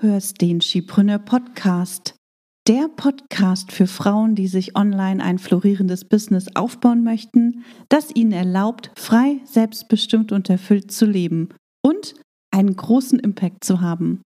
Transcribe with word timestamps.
hörst 0.00 0.40
den 0.40 0.60
Skipreneur 0.60 1.18
Podcast. 1.18 2.14
Der 2.68 2.88
Podcast 2.88 3.72
für 3.72 3.86
Frauen, 3.86 4.34
die 4.34 4.46
sich 4.46 4.76
online 4.76 5.22
ein 5.22 5.38
florierendes 5.38 6.04
Business 6.04 6.46
aufbauen 6.54 7.02
möchten, 7.02 7.64
das 7.88 8.14
ihnen 8.14 8.32
erlaubt, 8.32 8.92
frei, 8.96 9.40
selbstbestimmt 9.44 10.30
und 10.30 10.48
erfüllt 10.50 10.92
zu 10.92 11.04
leben 11.04 11.48
und 11.84 12.14
einen 12.54 12.76
großen 12.76 13.18
Impact 13.18 13.64
zu 13.64 13.80
haben. 13.80 14.22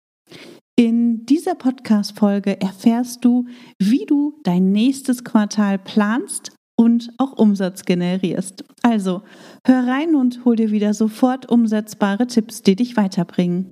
In 0.78 1.26
dieser 1.26 1.56
Podcast-Folge 1.56 2.62
erfährst 2.62 3.26
du, 3.26 3.46
wie 3.82 4.06
du 4.06 4.40
dein 4.44 4.72
nächstes 4.72 5.24
Quartal 5.24 5.80
planst 5.80 6.52
und 6.80 7.10
auch 7.18 7.34
Umsatz 7.34 7.84
generierst. 7.84 8.64
Also 8.84 9.24
hör 9.66 9.88
rein 9.88 10.16
und 10.16 10.46
hol 10.46 10.56
dir 10.56 10.72
wieder 10.72 10.94
sofort 10.94 11.50
umsetzbare 11.50 12.28
Tipps, 12.28 12.62
die 12.62 12.76
dich 12.76 12.96
weiterbringen. 12.96 13.72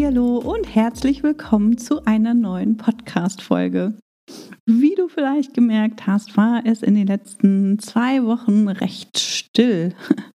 Hallo 0.00 0.38
und 0.38 0.74
herzlich 0.74 1.22
willkommen 1.22 1.76
zu 1.76 2.04
einer 2.04 2.32
neuen 2.32 2.76
Podcast-Folge. 2.76 3.98
Wie 4.64 4.94
du 4.94 5.08
vielleicht 5.08 5.54
gemerkt 5.54 6.06
hast, 6.06 6.36
war 6.36 6.62
es 6.64 6.82
in 6.82 6.94
den 6.94 7.08
letzten 7.08 7.78
zwei 7.80 8.22
Wochen 8.24 8.68
recht 8.68 9.18
still. 9.18 9.94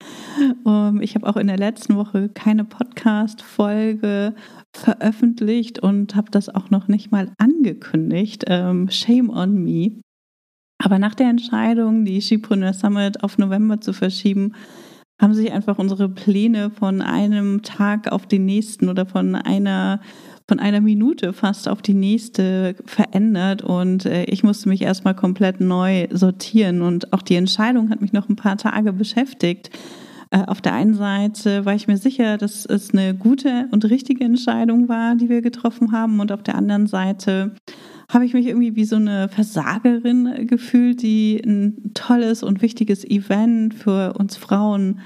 Ich 1.00 1.14
habe 1.16 1.26
auch 1.28 1.36
in 1.36 1.48
der 1.48 1.58
letzten 1.58 1.96
Woche 1.96 2.28
keine 2.28 2.64
Podcast-Folge 2.64 4.34
veröffentlicht 4.74 5.80
und 5.80 6.14
habe 6.14 6.30
das 6.30 6.48
auch 6.48 6.70
noch 6.70 6.88
nicht 6.88 7.10
mal 7.10 7.32
angekündigt. 7.36 8.44
Ähm, 8.46 8.88
shame 8.88 9.28
on 9.28 9.62
me. 9.62 10.00
Aber 10.78 10.98
nach 10.98 11.14
der 11.14 11.28
Entscheidung, 11.28 12.04
die 12.04 12.20
Skipreneur 12.20 12.72
Summit 12.72 13.22
auf 13.22 13.36
November 13.36 13.80
zu 13.80 13.92
verschieben, 13.92 14.54
haben 15.20 15.34
sich 15.34 15.52
einfach 15.52 15.78
unsere 15.78 16.08
Pläne 16.08 16.70
von 16.70 17.02
einem 17.02 17.62
Tag 17.62 18.10
auf 18.10 18.26
den 18.26 18.46
nächsten 18.46 18.88
oder 18.88 19.06
von 19.06 19.34
einer 19.34 20.00
von 20.48 20.58
einer 20.58 20.80
Minute 20.80 21.32
fast 21.32 21.68
auf 21.68 21.80
die 21.80 21.94
nächste 21.94 22.74
verändert 22.84 23.62
und 23.62 24.04
äh, 24.04 24.24
ich 24.24 24.42
musste 24.42 24.68
mich 24.68 24.82
erstmal 24.82 25.14
komplett 25.14 25.60
neu 25.60 26.08
sortieren 26.10 26.82
und 26.82 27.12
auch 27.12 27.22
die 27.22 27.36
Entscheidung 27.36 27.88
hat 27.88 28.00
mich 28.00 28.12
noch 28.12 28.28
ein 28.28 28.34
paar 28.34 28.56
Tage 28.56 28.92
beschäftigt. 28.92 29.70
Äh, 30.30 30.44
auf 30.46 30.60
der 30.60 30.74
einen 30.74 30.94
Seite 30.94 31.64
war 31.66 31.74
ich 31.74 31.86
mir 31.86 31.98
sicher, 31.98 32.36
dass 32.36 32.66
es 32.66 32.92
eine 32.92 33.14
gute 33.14 33.68
und 33.70 33.84
richtige 33.84 34.24
Entscheidung 34.24 34.88
war, 34.88 35.14
die 35.14 35.28
wir 35.28 35.40
getroffen 35.40 35.92
haben 35.92 36.18
und 36.18 36.32
auf 36.32 36.42
der 36.42 36.56
anderen 36.56 36.88
Seite 36.88 37.52
habe 38.10 38.24
ich 38.24 38.34
mich 38.34 38.46
irgendwie 38.46 38.76
wie 38.76 38.84
so 38.84 38.96
eine 38.96 39.28
Versagerin 39.28 40.46
gefühlt, 40.46 41.02
die 41.02 41.40
ein 41.44 41.92
tolles 41.94 42.42
und 42.42 42.60
wichtiges 42.60 43.04
Event 43.04 43.74
für 43.74 44.14
uns 44.14 44.36
Frauen 44.36 45.00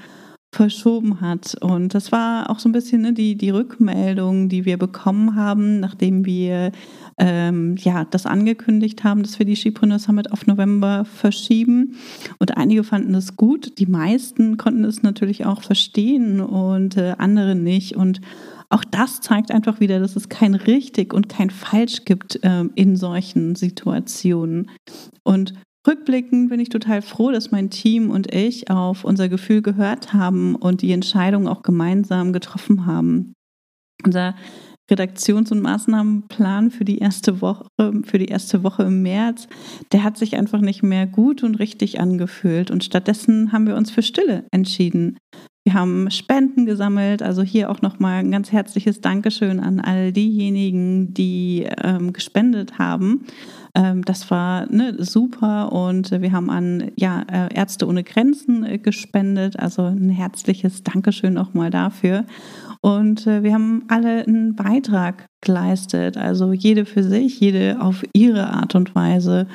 verschoben 0.55 1.21
hat. 1.21 1.57
Und 1.61 1.95
das 1.95 2.13
war 2.13 2.49
auch 2.49 2.59
so 2.59 2.69
ein 2.69 2.73
bisschen 2.73 3.03
ne, 3.03 3.13
die, 3.13 3.37
die 3.37 3.51
Rückmeldung, 3.51 4.49
die 4.49 4.65
wir 4.65 4.79
bekommen 4.79 5.35
haben, 5.35 5.81
nachdem 5.81 6.25
wir 6.25 6.73
ähm, 7.19 7.77
ja, 7.79 8.05
das 8.05 8.25
angekündigt 8.25 9.05
haben, 9.05 9.23
dass 9.23 9.39
wir 9.39 9.47
die 9.47 9.57
Skipreneur 9.57 9.99
Summit 9.99 10.33
auf 10.33 10.47
November 10.47 11.05
verschieben. 11.05 11.97
Und 12.39 12.57
einige 12.57 12.85
fanden 12.85 13.15
es 13.15 13.37
gut, 13.37 13.79
die 13.79 13.87
meisten 13.87 14.57
konnten 14.57 14.85
es 14.85 15.03
natürlich 15.03 15.45
auch 15.45 15.63
verstehen 15.63 16.41
und 16.41 16.97
äh, 16.97 17.15
andere 17.19 17.55
nicht. 17.55 17.97
Und 17.97 18.21
auch 18.71 18.85
das 18.85 19.21
zeigt 19.21 19.51
einfach 19.51 19.81
wieder, 19.81 20.01
dass 20.01 20.17
es 20.17 20.29
kein 20.29 20.55
richtig 20.55 21.13
und 21.13 21.29
kein 21.29 21.51
falsch 21.51 22.05
gibt 22.05 22.41
ähm, 22.43 22.71
in 22.75 22.97
solchen 22.97 23.55
Situationen. 23.55 24.71
Und 25.23 25.55
Rückblickend 25.87 26.49
bin 26.49 26.61
ich 26.61 26.71
total 26.71 27.03
froh, 27.03 27.31
dass 27.31 27.51
mein 27.51 27.69
Team 27.69 28.11
und 28.11 28.33
ich 28.33 28.71
auf 28.71 29.05
unser 29.05 29.29
Gefühl 29.29 29.61
gehört 29.61 30.15
haben 30.15 30.55
und 30.55 30.81
die 30.81 30.93
Entscheidung 30.93 31.47
auch 31.47 31.63
gemeinsam 31.63 32.33
getroffen 32.33 32.87
haben. 32.87 33.35
Unser 34.03 34.35
Redaktions- 34.91 35.53
und 35.53 35.61
Maßnahmenplan 35.61 36.71
für 36.71 36.85
die 36.85 36.99
erste 36.99 37.41
Woche, 37.41 37.67
für 38.05 38.19
die 38.19 38.27
erste 38.27 38.63
Woche 38.63 38.85
im 38.85 39.03
März, 39.03 39.47
der 39.93 40.05
hat 40.05 40.17
sich 40.17 40.37
einfach 40.37 40.61
nicht 40.61 40.83
mehr 40.83 41.07
gut 41.07 41.43
und 41.43 41.57
richtig 41.57 42.01
angefühlt. 42.01 42.71
Und 42.71 42.85
stattdessen 42.85 43.53
haben 43.53 43.67
wir 43.67 43.77
uns 43.77 43.91
für 43.91 44.03
Stille 44.03 44.47
entschieden. 44.53 45.19
Wir 45.67 45.73
haben 45.73 46.11
Spenden 46.11 46.67
gesammelt, 46.67 47.23
also 47.23 47.43
hier 47.43 47.71
auch 47.71 47.81
nochmal 47.81 48.21
ein 48.21 48.31
ganz 48.31 48.53
herzliches 48.53 49.01
Dankeschön 49.01 49.61
an 49.61 49.81
all 49.81 50.13
diejenigen, 50.13 51.15
die 51.15 51.67
ähm, 51.83 52.13
gespendet 52.13 52.79
haben. 52.79 53.25
Ähm, 53.75 54.05
das 54.05 54.31
war 54.31 54.71
ne, 54.71 54.95
super 55.03 55.73
und 55.73 56.11
wir 56.11 56.33
haben 56.33 56.51
an 56.51 56.91
ja, 56.97 57.23
äh, 57.33 57.55
Ärzte 57.55 57.89
ohne 57.89 58.05
Grenzen 58.05 58.63
äh, 58.63 58.77
gespendet, 58.77 59.59
also 59.59 59.85
ein 59.85 60.11
herzliches 60.11 60.83
Dankeschön 60.83 61.33
nochmal 61.33 61.71
dafür. 61.71 62.27
Und 62.85 63.27
äh, 63.27 63.43
wir 63.43 63.55
haben 63.55 63.85
alle 63.89 64.27
einen 64.27 64.57
Beitrag 64.57 65.25
geleistet, 65.41 66.19
also 66.19 66.53
jede 66.53 66.85
für 66.85 67.03
sich, 67.03 67.41
jede 67.41 67.81
auf 67.81 68.05
ihre 68.13 68.51
Art 68.51 68.75
und 68.75 68.95
Weise. 68.95 69.47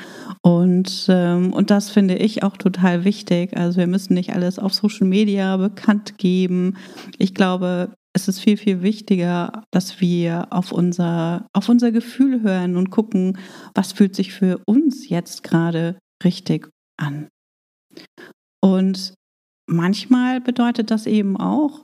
Und, 0.41 1.05
ähm, 1.09 1.53
und 1.53 1.69
das 1.69 1.91
finde 1.91 2.15
ich 2.15 2.41
auch 2.41 2.57
total 2.57 3.05
wichtig. 3.05 3.55
Also 3.55 3.77
wir 3.77 3.85
müssen 3.85 4.15
nicht 4.15 4.33
alles 4.33 4.57
auf 4.57 4.73
Social 4.73 5.05
Media 5.05 5.57
bekannt 5.57 6.17
geben. 6.17 6.75
Ich 7.19 7.35
glaube, 7.35 7.93
es 8.13 8.27
ist 8.27 8.39
viel, 8.39 8.57
viel 8.57 8.81
wichtiger, 8.81 9.63
dass 9.69 10.01
wir 10.01 10.47
auf 10.49 10.71
unser, 10.71 11.45
auf 11.53 11.69
unser 11.69 11.91
Gefühl 11.91 12.41
hören 12.41 12.77
und 12.77 12.89
gucken, 12.89 13.37
was 13.75 13.91
fühlt 13.91 14.15
sich 14.15 14.33
für 14.33 14.59
uns 14.65 15.07
jetzt 15.07 15.43
gerade 15.43 15.99
richtig 16.23 16.67
an. 16.97 17.27
Und 18.59 19.13
manchmal 19.67 20.41
bedeutet 20.41 20.89
das 20.89 21.05
eben 21.05 21.37
auch, 21.37 21.83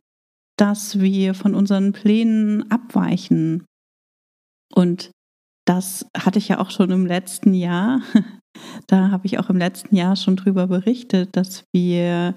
dass 0.58 1.00
wir 1.00 1.34
von 1.34 1.56
unseren 1.56 1.92
Plänen 1.92 2.70
abweichen. 2.72 3.66
Und 4.74 5.12
das 5.66 6.06
hatte 6.18 6.40
ich 6.40 6.48
ja 6.48 6.60
auch 6.60 6.70
schon 6.70 6.92
im 6.92 7.06
letzten 7.06 7.54
Jahr. 7.54 8.02
Da 8.88 9.12
habe 9.12 9.26
ich 9.26 9.38
auch 9.38 9.50
im 9.50 9.58
letzten 9.58 9.98
Jahr 9.98 10.16
schon 10.16 10.38
drüber 10.38 10.68
berichtet, 10.68 11.36
dass 11.36 11.66
wir 11.74 12.36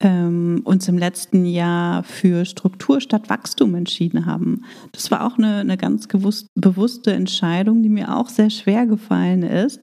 ähm, 0.00 0.60
uns 0.64 0.88
im 0.88 0.98
letzten 0.98 1.46
Jahr 1.46 2.02
für 2.02 2.44
Struktur 2.44 3.00
statt 3.00 3.30
Wachstum 3.30 3.74
entschieden 3.74 4.26
haben. 4.26 4.64
Das 4.92 5.10
war 5.10 5.26
auch 5.26 5.38
eine, 5.38 5.56
eine 5.56 5.76
ganz 5.76 6.08
gewusst, 6.08 6.48
bewusste 6.54 7.12
Entscheidung, 7.12 7.82
die 7.82 7.88
mir 7.88 8.14
auch 8.16 8.28
sehr 8.28 8.50
schwer 8.50 8.86
gefallen 8.86 9.42
ist, 9.42 9.80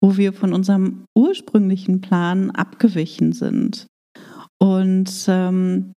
wo 0.00 0.16
wir 0.16 0.32
von 0.32 0.52
unserem 0.52 1.04
ursprünglichen 1.16 2.00
Plan 2.00 2.50
abgewichen 2.50 3.32
sind. 3.32 3.86
Und 4.58 5.26
ähm, 5.28 5.92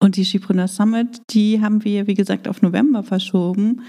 und 0.00 0.16
die 0.16 0.24
Skipreneur 0.24 0.68
Summit, 0.68 1.22
die 1.30 1.60
haben 1.60 1.84
wir, 1.84 2.06
wie 2.06 2.14
gesagt, 2.14 2.46
auf 2.48 2.62
November 2.62 3.02
verschoben, 3.02 3.82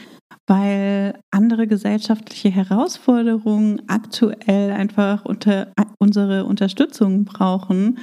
weil 0.48 1.20
andere 1.32 1.68
gesellschaftliche 1.68 2.50
Herausforderungen 2.50 3.84
aktuell 3.88 4.72
einfach 4.72 5.26
unter, 5.26 5.72
unsere 6.00 6.46
Unterstützung 6.46 7.26
brauchen 7.26 8.00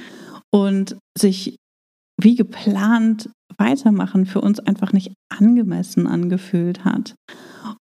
und 0.51 0.97
sich 1.17 1.57
wie 2.19 2.35
geplant 2.35 3.29
weitermachen 3.57 4.25
für 4.25 4.41
uns 4.41 4.59
einfach 4.59 4.93
nicht 4.93 5.13
angemessen 5.29 6.07
angefühlt 6.07 6.85
hat. 6.85 7.15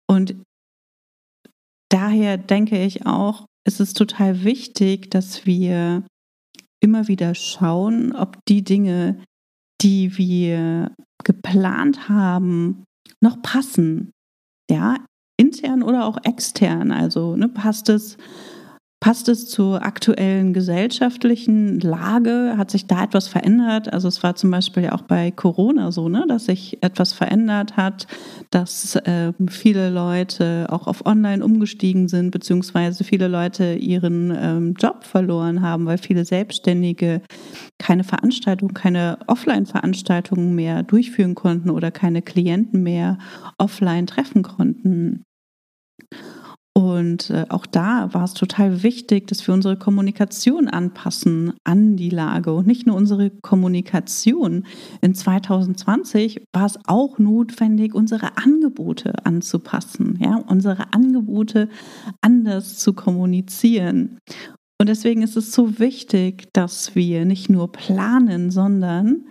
Und 0.09 0.37
daher 1.91 2.37
denke 2.39 2.83
ich 2.83 3.07
auch, 3.07 3.47
ist 3.67 3.81
es 3.81 3.95
total 3.95 4.45
wichtig, 4.45 5.11
dass 5.11 5.47
wir 5.47 6.05
immer 6.81 7.09
wieder 7.09 7.35
schauen, 7.35 8.15
ob 8.15 8.39
die 8.49 8.63
Dinge, 8.63 9.23
die 9.83 10.17
wir 10.19 10.95
geplant 11.25 12.09
haben, 12.09 12.85
noch 13.21 13.41
passen. 13.43 14.13
Ja, 14.71 14.97
intern 15.37 15.83
oder 15.83 16.07
auch 16.07 16.19
extern. 16.25 16.91
Also 16.91 17.37
ne, 17.37 17.49
passt 17.49 17.89
es 17.89 18.17
Passt 18.99 19.29
es 19.29 19.47
zur 19.47 19.85
aktuellen 19.85 20.55
gesellschaftlichen 20.55 21.81
Lage? 21.81 22.55
Hat 22.57 22.71
sich 22.71 22.87
da 22.87 23.05
etwas 23.05 23.29
verändert? 23.29 23.93
Also 23.93 24.09
es 24.09 24.23
war 24.23 24.37
zum 24.37 24.51
Beispiel 24.51 24.85
ja 24.85 24.93
auch 24.93 25.03
bei 25.03 25.31
Corona 25.31 25.93
so, 25.93 26.09
ne, 26.09 26.25
dass 26.27 26.47
sich 26.47 26.83
etwas 26.83 27.13
verändert 27.13 27.77
hat, 27.77 28.07
dass 28.51 28.97
äh, 28.97 29.35
viele 29.51 29.91
Leute 29.91 30.69
auch 30.71 30.87
auf 30.87 31.05
Online 31.05 31.45
umgestiegen 31.45 32.09
sind, 32.09 32.31
beziehungsweise 32.31 33.05
viele 33.05 33.29
Leute 33.29 33.75
ihren 33.75 34.35
ähm, 34.35 34.75
Job 34.79 35.05
verloren 35.05 35.61
haben, 35.61 35.85
weil 35.85 35.99
viele 35.99 36.25
Selbstständige 36.25 37.21
keine 37.79 38.03
Veranstaltungen, 38.03 38.73
keine 38.73 39.19
Offline-Veranstaltungen 39.27 40.55
mehr 40.55 40.83
durchführen 40.83 41.35
konnten 41.35 41.69
oder 41.69 41.91
keine 41.91 42.23
Klienten 42.23 42.83
mehr 42.83 43.19
offline 43.59 44.07
treffen 44.07 44.43
konnten. 44.43 45.23
Und 46.77 47.31
äh, 47.31 47.47
auch 47.49 47.65
da 47.65 48.13
war 48.13 48.25
es 48.25 48.35
total 48.35 48.83
wichtig, 48.83 49.29
dass 49.29 49.47
wir 49.47 49.55
unsere 49.55 49.79
Kommunikation 49.79 50.69
anpassen 50.69 51.55
an 51.65 51.97
die 51.97 52.11
Lage 52.11 52.53
und 52.53 52.67
nicht 52.67 52.87
nur 52.87 52.97
unsere 52.97 53.31
Kommunikation. 53.31 54.67
In 55.01 55.15
2020 55.15 56.45
war 56.53 56.67
es 56.67 56.79
auch 56.85 57.19
notwendig, 57.19 57.95
unsere 57.95 58.37
Angebote 58.37 59.25
anzupassen, 59.25 60.19
ja, 60.21 60.37
unsere 60.37 60.93
Angebote 60.93 61.71
anders 62.21 62.77
zu 62.77 62.93
kommunizieren. 62.93 64.19
Und 64.79 64.91
deswegen 64.91 65.23
ist 65.23 65.39
es 65.39 65.53
so 65.53 65.79
wichtig, 65.79 66.51
dass 66.53 66.95
wir 66.95 67.25
nicht 67.25 67.49
nur 67.49 67.73
planen, 67.73 68.51
sondern 68.51 69.25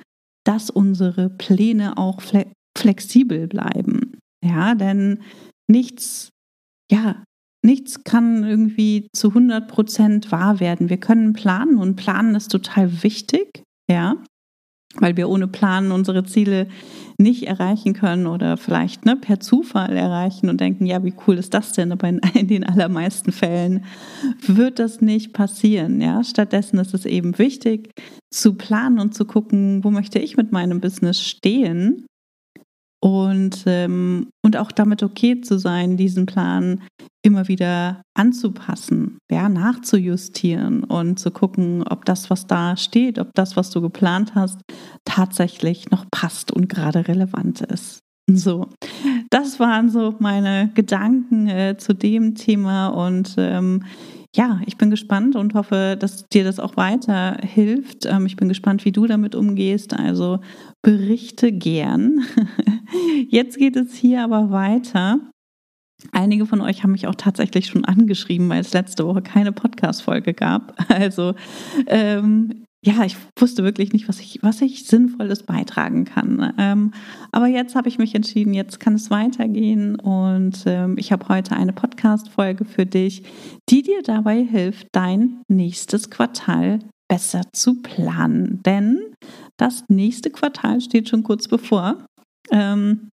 dass 0.45 0.71
unsere 0.71 1.30
Pläne 1.30 2.00
auch 2.00 2.24
flexibel 2.75 3.45
bleiben. 3.45 4.18
Ja, 4.44 4.74
denn 4.74 5.19
nichts 5.68 6.31
ja, 6.91 7.24
nichts 7.65 8.03
kann 8.03 8.44
irgendwie 8.44 9.07
zu 9.13 9.29
100 9.29 9.67
Prozent 9.67 10.31
wahr 10.31 10.59
werden. 10.59 10.89
Wir 10.89 11.00
können 11.00 11.33
planen 11.33 11.77
und 11.77 11.95
planen 11.95 12.35
ist 12.35 12.51
total 12.51 13.03
wichtig, 13.03 13.63
ja, 13.89 14.15
weil 14.97 15.17
wir 15.17 15.29
ohne 15.29 15.47
Planen 15.47 15.91
unsere 15.91 16.23
Ziele 16.23 16.67
nicht 17.17 17.47
erreichen 17.47 17.94
können 17.94 18.27
oder 18.27 18.57
vielleicht 18.57 19.06
ne, 19.06 19.15
per 19.15 19.39
Zufall 19.39 19.95
erreichen 19.95 20.50
und 20.50 20.62
denken, 20.62 20.85
ja, 20.85 21.03
wie 21.03 21.13
cool 21.27 21.38
ist 21.38 21.53
das 21.53 21.73
denn? 21.73 21.91
Aber 21.91 22.07
in, 22.07 22.19
in 22.33 22.47
den 22.47 22.63
allermeisten 22.63 23.31
Fällen 23.31 23.83
wird 24.45 24.79
das 24.79 25.01
nicht 25.01 25.33
passieren. 25.33 26.00
Ja? 26.01 26.23
Stattdessen 26.23 26.79
ist 26.79 26.94
es 26.94 27.06
eben 27.06 27.38
wichtig 27.38 27.89
zu 28.33 28.53
planen 28.53 29.00
und 29.00 29.13
zu 29.13 29.25
gucken, 29.25 29.83
wo 29.83 29.91
möchte 29.91 30.19
ich 30.19 30.38
mit 30.38 30.51
meinem 30.51 30.81
Business 30.81 31.21
stehen 31.21 32.06
und, 33.05 33.65
ähm, 33.67 34.29
und 34.43 34.57
auch 34.57 34.71
damit 34.71 35.03
okay 35.03 35.39
zu 35.39 35.59
sein, 35.59 35.95
diesen 35.95 36.25
Plan 36.25 36.81
immer 37.23 37.47
wieder 37.47 38.01
anzupassen, 38.17 39.19
ja, 39.29 39.47
nachzujustieren 39.47 40.83
und 40.83 41.19
zu 41.19 41.29
gucken, 41.29 41.83
ob 41.87 42.05
das, 42.05 42.31
was 42.31 42.47
da 42.47 42.75
steht, 42.75 43.19
ob 43.19 43.29
das, 43.35 43.55
was 43.55 43.69
du 43.69 43.79
geplant 43.79 44.33
hast, 44.33 44.59
tatsächlich 45.05 45.91
noch 45.91 46.05
passt 46.09 46.51
und 46.51 46.67
gerade 46.67 47.07
relevant 47.07 47.61
ist. 47.61 47.99
So, 48.27 48.69
das 49.29 49.59
waren 49.59 49.91
so 49.91 50.15
meine 50.17 50.71
Gedanken 50.73 51.47
äh, 51.47 51.77
zu 51.77 51.93
dem 51.93 52.33
Thema 52.33 52.87
und 52.87 53.35
ähm, 53.37 53.83
ja, 54.35 54.59
ich 54.65 54.77
bin 54.77 54.89
gespannt 54.89 55.35
und 55.35 55.53
hoffe, 55.53 55.95
dass 55.97 56.27
dir 56.27 56.43
das 56.43 56.59
auch 56.59 56.75
weiterhilft. 56.75 58.05
Ähm, 58.05 58.25
ich 58.25 58.35
bin 58.35 58.49
gespannt, 58.49 58.83
wie 58.83 58.91
du 58.91 59.07
damit 59.07 59.33
umgehst. 59.33 59.93
Also 59.93 60.39
berichte 60.85 61.51
gern. 61.51 62.23
Jetzt 63.29 63.57
geht 63.57 63.75
es 63.75 63.95
hier 63.95 64.23
aber 64.23 64.51
weiter. 64.51 65.19
Einige 66.11 66.45
von 66.45 66.61
euch 66.61 66.83
haben 66.83 66.91
mich 66.91 67.07
auch 67.07 67.15
tatsächlich 67.15 67.65
schon 67.65 67.85
angeschrieben, 67.85 68.47
weil 68.49 68.61
es 68.61 68.73
letzte 68.73 69.07
Woche 69.07 69.23
keine 69.23 69.51
Podcast-Folge 69.51 70.35
gab. 70.35 70.75
Also 70.87 71.33
ähm, 71.87 72.65
ja, 72.85 73.03
ich 73.03 73.17
wusste 73.39 73.63
wirklich 73.63 73.93
nicht, 73.93 74.07
was 74.07 74.19
ich, 74.19 74.37
was 74.43 74.61
ich 74.61 74.85
Sinnvolles 74.85 75.41
beitragen 75.41 76.05
kann. 76.05 76.53
Ähm, 76.59 76.91
aber 77.31 77.47
jetzt 77.47 77.73
habe 77.73 77.89
ich 77.89 77.97
mich 77.97 78.13
entschieden, 78.13 78.53
jetzt 78.53 78.79
kann 78.79 78.93
es 78.93 79.09
weitergehen 79.09 79.95
und 79.95 80.65
ähm, 80.67 80.97
ich 80.99 81.11
habe 81.11 81.27
heute 81.29 81.55
eine 81.55 81.73
Podcast-Folge 81.73 82.63
für 82.63 82.85
dich, 82.85 83.23
die 83.69 83.81
dir 83.81 84.03
dabei 84.03 84.43
hilft, 84.43 84.89
dein 84.91 85.41
nächstes 85.47 86.11
Quartal 86.11 86.77
besser 87.07 87.41
zu 87.53 87.81
planen. 87.81 88.61
Denn 88.63 88.99
das 89.57 89.83
nächste 89.87 90.29
Quartal 90.29 90.81
steht 90.81 91.09
schon 91.09 91.23
kurz 91.23 91.47
bevor. 91.47 92.05
Ähm, 92.51 93.09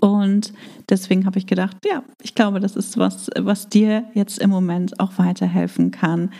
und 0.00 0.52
deswegen 0.88 1.26
habe 1.26 1.38
ich 1.38 1.46
gedacht, 1.46 1.76
ja, 1.84 2.02
ich 2.22 2.34
glaube, 2.34 2.60
das 2.60 2.76
ist 2.76 2.98
was, 2.98 3.30
was 3.38 3.68
dir 3.68 4.04
jetzt 4.14 4.38
im 4.38 4.50
Moment 4.50 4.98
auch 4.98 5.18
weiterhelfen 5.18 5.90
kann, 5.92 6.32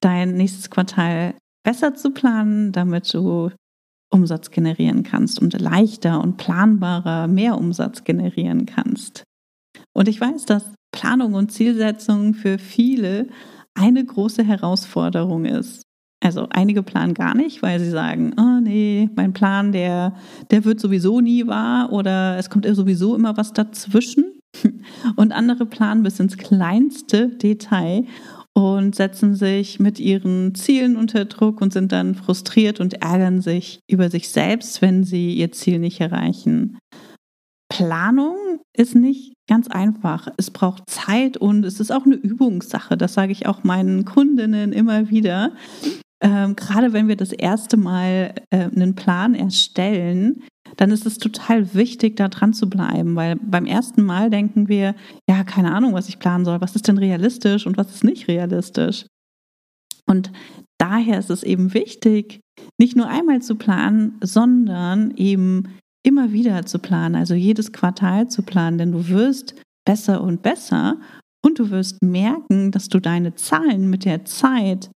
dein 0.00 0.34
nächstes 0.36 0.70
Quartal 0.70 1.34
besser 1.64 1.94
zu 1.94 2.10
planen, 2.10 2.72
damit 2.72 3.12
du 3.12 3.50
Umsatz 4.12 4.50
generieren 4.50 5.02
kannst 5.02 5.40
und 5.40 5.58
leichter 5.58 6.20
und 6.20 6.36
planbarer 6.36 7.26
mehr 7.26 7.56
Umsatz 7.56 8.04
generieren 8.04 8.66
kannst. 8.66 9.24
Und 9.94 10.08
ich 10.08 10.20
weiß, 10.20 10.44
dass 10.44 10.74
Planung 10.94 11.34
und 11.34 11.50
Zielsetzung 11.50 12.34
für 12.34 12.58
viele 12.58 13.28
eine 13.74 14.04
große 14.04 14.44
Herausforderung 14.44 15.46
ist. 15.46 15.81
Also 16.22 16.46
einige 16.50 16.84
planen 16.84 17.14
gar 17.14 17.34
nicht, 17.34 17.62
weil 17.62 17.80
sie 17.80 17.90
sagen, 17.90 18.32
oh 18.38 18.60
nee, 18.62 19.10
mein 19.16 19.32
Plan, 19.32 19.72
der, 19.72 20.14
der 20.52 20.64
wird 20.64 20.78
sowieso 20.78 21.20
nie 21.20 21.48
wahr 21.48 21.92
oder 21.92 22.38
es 22.38 22.48
kommt 22.48 22.64
sowieso 22.64 23.16
immer 23.16 23.36
was 23.36 23.52
dazwischen. 23.52 24.38
Und 25.16 25.32
andere 25.32 25.66
planen 25.66 26.02
bis 26.02 26.20
ins 26.20 26.36
kleinste 26.36 27.28
Detail 27.28 28.04
und 28.54 28.94
setzen 28.94 29.34
sich 29.34 29.80
mit 29.80 29.98
ihren 29.98 30.54
Zielen 30.54 30.96
unter 30.96 31.24
Druck 31.24 31.62
und 31.62 31.72
sind 31.72 31.90
dann 31.90 32.14
frustriert 32.14 32.80
und 32.80 33.02
ärgern 33.02 33.40
sich 33.40 33.80
über 33.90 34.10
sich 34.10 34.28
selbst, 34.28 34.82
wenn 34.82 35.04
sie 35.04 35.32
ihr 35.32 35.52
Ziel 35.52 35.78
nicht 35.78 36.02
erreichen. 36.02 36.78
Planung 37.70 38.36
ist 38.76 38.94
nicht 38.94 39.32
ganz 39.48 39.68
einfach. 39.68 40.28
Es 40.36 40.50
braucht 40.50 40.90
Zeit 40.90 41.38
und 41.38 41.64
es 41.64 41.80
ist 41.80 41.90
auch 41.90 42.04
eine 42.04 42.16
Übungssache. 42.16 42.98
Das 42.98 43.14
sage 43.14 43.32
ich 43.32 43.46
auch 43.46 43.64
meinen 43.64 44.04
Kundinnen 44.04 44.74
immer 44.74 45.08
wieder. 45.08 45.52
Ähm, 46.22 46.54
gerade 46.54 46.92
wenn 46.92 47.08
wir 47.08 47.16
das 47.16 47.32
erste 47.32 47.76
Mal 47.76 48.34
äh, 48.50 48.70
einen 48.70 48.94
Plan 48.94 49.34
erstellen, 49.34 50.44
dann 50.76 50.90
ist 50.90 51.04
es 51.04 51.18
total 51.18 51.74
wichtig, 51.74 52.16
da 52.16 52.28
dran 52.28 52.54
zu 52.54 52.70
bleiben, 52.70 53.16
weil 53.16 53.36
beim 53.36 53.66
ersten 53.66 54.02
Mal 54.04 54.30
denken 54.30 54.68
wir, 54.68 54.94
ja, 55.28 55.44
keine 55.44 55.74
Ahnung, 55.74 55.92
was 55.92 56.08
ich 56.08 56.18
planen 56.18 56.44
soll, 56.44 56.60
was 56.60 56.76
ist 56.76 56.88
denn 56.88 56.98
realistisch 56.98 57.66
und 57.66 57.76
was 57.76 57.92
ist 57.92 58.04
nicht 58.04 58.28
realistisch. 58.28 59.06
Und 60.06 60.32
daher 60.78 61.18
ist 61.18 61.30
es 61.30 61.42
eben 61.42 61.74
wichtig, 61.74 62.40
nicht 62.78 62.96
nur 62.96 63.08
einmal 63.08 63.42
zu 63.42 63.56
planen, 63.56 64.18
sondern 64.22 65.12
eben 65.16 65.68
immer 66.04 66.32
wieder 66.32 66.64
zu 66.66 66.78
planen, 66.78 67.14
also 67.14 67.34
jedes 67.34 67.72
Quartal 67.72 68.28
zu 68.28 68.42
planen, 68.42 68.78
denn 68.78 68.92
du 68.92 69.08
wirst 69.08 69.54
besser 69.84 70.22
und 70.22 70.42
besser 70.42 71.00
und 71.44 71.58
du 71.58 71.70
wirst 71.70 72.02
merken, 72.02 72.70
dass 72.70 72.88
du 72.88 73.00
deine 73.00 73.34
Zahlen 73.34 73.90
mit 73.90 74.04
der 74.04 74.24
Zeit 74.24 74.90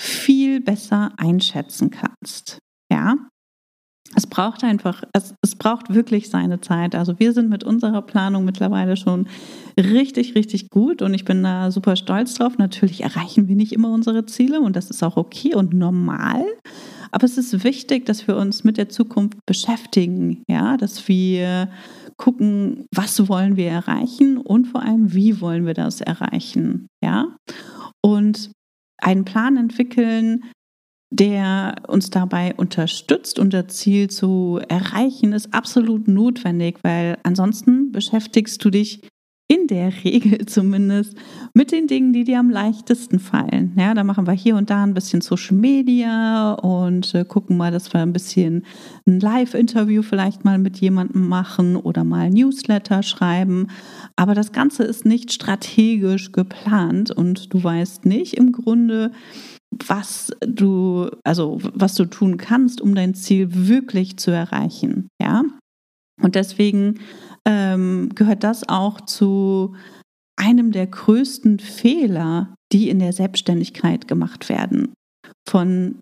viel 0.00 0.60
besser 0.60 1.12
einschätzen 1.16 1.90
kannst. 1.90 2.58
Ja, 2.90 3.16
es 4.14 4.26
braucht 4.26 4.62
einfach, 4.62 5.02
es, 5.12 5.34
es 5.42 5.56
braucht 5.56 5.92
wirklich 5.92 6.30
seine 6.30 6.60
Zeit. 6.60 6.94
Also 6.94 7.18
wir 7.18 7.32
sind 7.32 7.48
mit 7.48 7.64
unserer 7.64 8.02
Planung 8.02 8.44
mittlerweile 8.44 8.96
schon 8.96 9.26
richtig, 9.78 10.34
richtig 10.34 10.70
gut 10.70 11.02
und 11.02 11.12
ich 11.12 11.24
bin 11.24 11.42
da 11.42 11.70
super 11.70 11.96
stolz 11.96 12.34
drauf. 12.34 12.56
Natürlich 12.58 13.02
erreichen 13.02 13.48
wir 13.48 13.56
nicht 13.56 13.72
immer 13.72 13.90
unsere 13.90 14.24
Ziele 14.26 14.60
und 14.60 14.76
das 14.76 14.90
ist 14.90 15.02
auch 15.02 15.16
okay 15.16 15.54
und 15.54 15.74
normal. 15.74 16.44
Aber 17.10 17.24
es 17.24 17.36
ist 17.38 17.64
wichtig, 17.64 18.06
dass 18.06 18.26
wir 18.28 18.36
uns 18.36 18.64
mit 18.64 18.78
der 18.78 18.88
Zukunft 18.88 19.38
beschäftigen, 19.46 20.42
ja, 20.48 20.76
dass 20.76 21.08
wir 21.08 21.68
gucken, 22.16 22.86
was 22.94 23.28
wollen 23.28 23.56
wir 23.56 23.68
erreichen 23.68 24.38
und 24.38 24.66
vor 24.66 24.82
allem, 24.82 25.12
wie 25.12 25.40
wollen 25.40 25.66
wir 25.66 25.74
das 25.74 26.00
erreichen, 26.00 26.86
ja. 27.02 27.36
Und 28.02 28.50
einen 28.98 29.24
Plan 29.24 29.56
entwickeln, 29.56 30.44
der 31.10 31.76
uns 31.86 32.10
dabei 32.10 32.54
unterstützt, 32.54 33.38
unser 33.38 33.68
Ziel 33.68 34.08
zu 34.10 34.60
erreichen, 34.68 35.32
ist 35.32 35.54
absolut 35.54 36.08
notwendig, 36.08 36.78
weil 36.82 37.18
ansonsten 37.22 37.92
beschäftigst 37.92 38.64
du 38.64 38.70
dich 38.70 39.08
in 39.48 39.68
der 39.68 39.92
Regel 40.04 40.46
zumindest 40.46 41.14
mit 41.54 41.72
den 41.72 41.86
Dingen, 41.86 42.12
die 42.12 42.24
dir 42.24 42.40
am 42.40 42.50
leichtesten 42.50 43.18
fallen. 43.18 43.72
Ja, 43.78 43.94
da 43.94 44.04
machen 44.04 44.26
wir 44.26 44.32
hier 44.32 44.56
und 44.56 44.70
da 44.70 44.82
ein 44.82 44.94
bisschen 44.94 45.20
Social 45.20 45.56
Media 45.56 46.52
und 46.54 47.14
äh, 47.14 47.24
gucken 47.24 47.56
mal, 47.56 47.70
dass 47.70 47.92
wir 47.92 48.00
ein 48.00 48.12
bisschen 48.12 48.64
ein 49.06 49.20
Live-Interview 49.20 50.02
vielleicht 50.02 50.44
mal 50.44 50.58
mit 50.58 50.78
jemandem 50.78 51.28
machen 51.28 51.76
oder 51.76 52.04
mal 52.04 52.30
Newsletter 52.30 53.02
schreiben. 53.02 53.68
Aber 54.16 54.34
das 54.34 54.52
Ganze 54.52 54.82
ist 54.82 55.04
nicht 55.04 55.32
strategisch 55.32 56.32
geplant 56.32 57.10
und 57.10 57.52
du 57.54 57.62
weißt 57.62 58.04
nicht 58.04 58.34
im 58.34 58.52
Grunde, 58.52 59.12
was 59.70 60.32
du, 60.40 61.10
also 61.24 61.58
was 61.62 61.94
du 61.94 62.06
tun 62.06 62.36
kannst, 62.36 62.80
um 62.80 62.94
dein 62.94 63.14
Ziel 63.14 63.48
wirklich 63.50 64.16
zu 64.16 64.30
erreichen. 64.30 65.08
Ja. 65.20 65.42
Und 66.22 66.34
deswegen 66.34 67.00
ähm, 67.46 68.10
gehört 68.14 68.42
das 68.42 68.68
auch 68.68 69.00
zu 69.00 69.74
einem 70.36 70.72
der 70.72 70.86
größten 70.86 71.58
Fehler, 71.58 72.54
die 72.72 72.90
in 72.90 72.98
der 72.98 73.12
Selbstständigkeit 73.12 74.08
gemacht 74.08 74.48
werden. 74.48 74.92
Von 75.48 76.00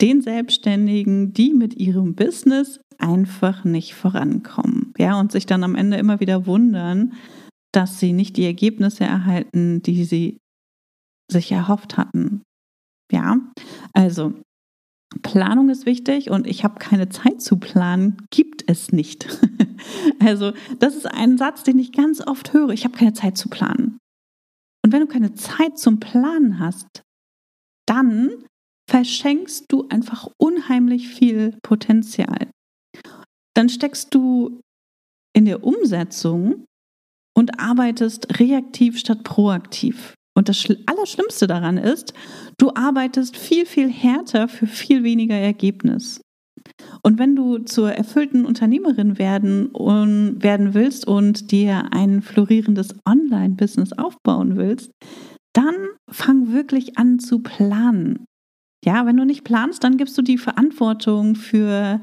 den 0.00 0.20
Selbstständigen, 0.20 1.32
die 1.32 1.54
mit 1.54 1.74
ihrem 1.76 2.14
Business 2.14 2.80
einfach 2.98 3.64
nicht 3.64 3.94
vorankommen. 3.94 4.92
Ja, 4.98 5.18
und 5.18 5.32
sich 5.32 5.46
dann 5.46 5.64
am 5.64 5.74
Ende 5.74 5.96
immer 5.96 6.20
wieder 6.20 6.46
wundern, 6.46 7.14
dass 7.72 7.98
sie 7.98 8.12
nicht 8.12 8.36
die 8.36 8.44
Ergebnisse 8.44 9.04
erhalten, 9.04 9.82
die 9.82 10.04
sie 10.04 10.38
sich 11.30 11.50
erhofft 11.52 11.96
hatten. 11.96 12.42
Ja, 13.10 13.38
also 13.92 14.34
Planung 15.22 15.68
ist 15.70 15.86
wichtig 15.86 16.30
und 16.30 16.46
ich 16.46 16.64
habe 16.64 16.78
keine 16.78 17.08
Zeit 17.08 17.40
zu 17.40 17.58
planen, 17.58 18.26
gibt 18.30 18.68
es 18.68 18.92
nicht. 18.92 19.28
also 20.20 20.52
das 20.78 20.96
ist 20.96 21.06
ein 21.06 21.38
Satz, 21.38 21.62
den 21.62 21.78
ich 21.78 21.92
ganz 21.92 22.20
oft 22.20 22.52
höre. 22.52 22.70
Ich 22.70 22.84
habe 22.84 22.96
keine 22.96 23.12
Zeit 23.12 23.36
zu 23.36 23.48
planen. 23.48 23.98
Und 24.84 24.92
wenn 24.92 25.00
du 25.00 25.06
keine 25.06 25.34
Zeit 25.34 25.78
zum 25.78 26.00
Planen 26.00 26.58
hast, 26.58 27.02
dann 27.86 28.44
verschenkst 28.88 29.66
du 29.68 29.88
einfach 29.88 30.28
unheimlich 30.38 31.08
viel 31.08 31.58
Potenzial. 31.62 32.50
Dann 33.54 33.68
steckst 33.68 34.14
du 34.14 34.60
in 35.34 35.44
der 35.44 35.64
Umsetzung 35.64 36.66
und 37.36 37.58
arbeitest 37.58 38.38
reaktiv 38.38 38.98
statt 38.98 39.24
proaktiv. 39.24 40.14
Und 40.36 40.50
das 40.50 40.66
Allerschlimmste 40.84 41.46
daran 41.46 41.78
ist, 41.78 42.12
du 42.58 42.70
arbeitest 42.74 43.36
viel, 43.36 43.64
viel 43.64 43.90
härter 43.90 44.48
für 44.48 44.66
viel 44.66 45.02
weniger 45.02 45.34
Ergebnis. 45.34 46.20
Und 47.02 47.18
wenn 47.18 47.36
du 47.36 47.58
zur 47.58 47.92
erfüllten 47.92 48.44
Unternehmerin 48.44 49.18
werden, 49.18 49.68
und 49.68 50.42
werden 50.42 50.74
willst 50.74 51.06
und 51.06 51.50
dir 51.52 51.92
ein 51.92 52.20
florierendes 52.20 52.94
Online-Business 53.08 53.92
aufbauen 53.94 54.56
willst, 54.56 54.90
dann 55.54 55.74
fang 56.10 56.52
wirklich 56.52 56.98
an 56.98 57.18
zu 57.18 57.38
planen. 57.38 58.26
Ja, 58.84 59.06
wenn 59.06 59.16
du 59.16 59.24
nicht 59.24 59.44
planst, 59.44 59.84
dann 59.84 59.96
gibst 59.96 60.18
du 60.18 60.22
die 60.22 60.38
Verantwortung 60.38 61.34
für 61.34 62.02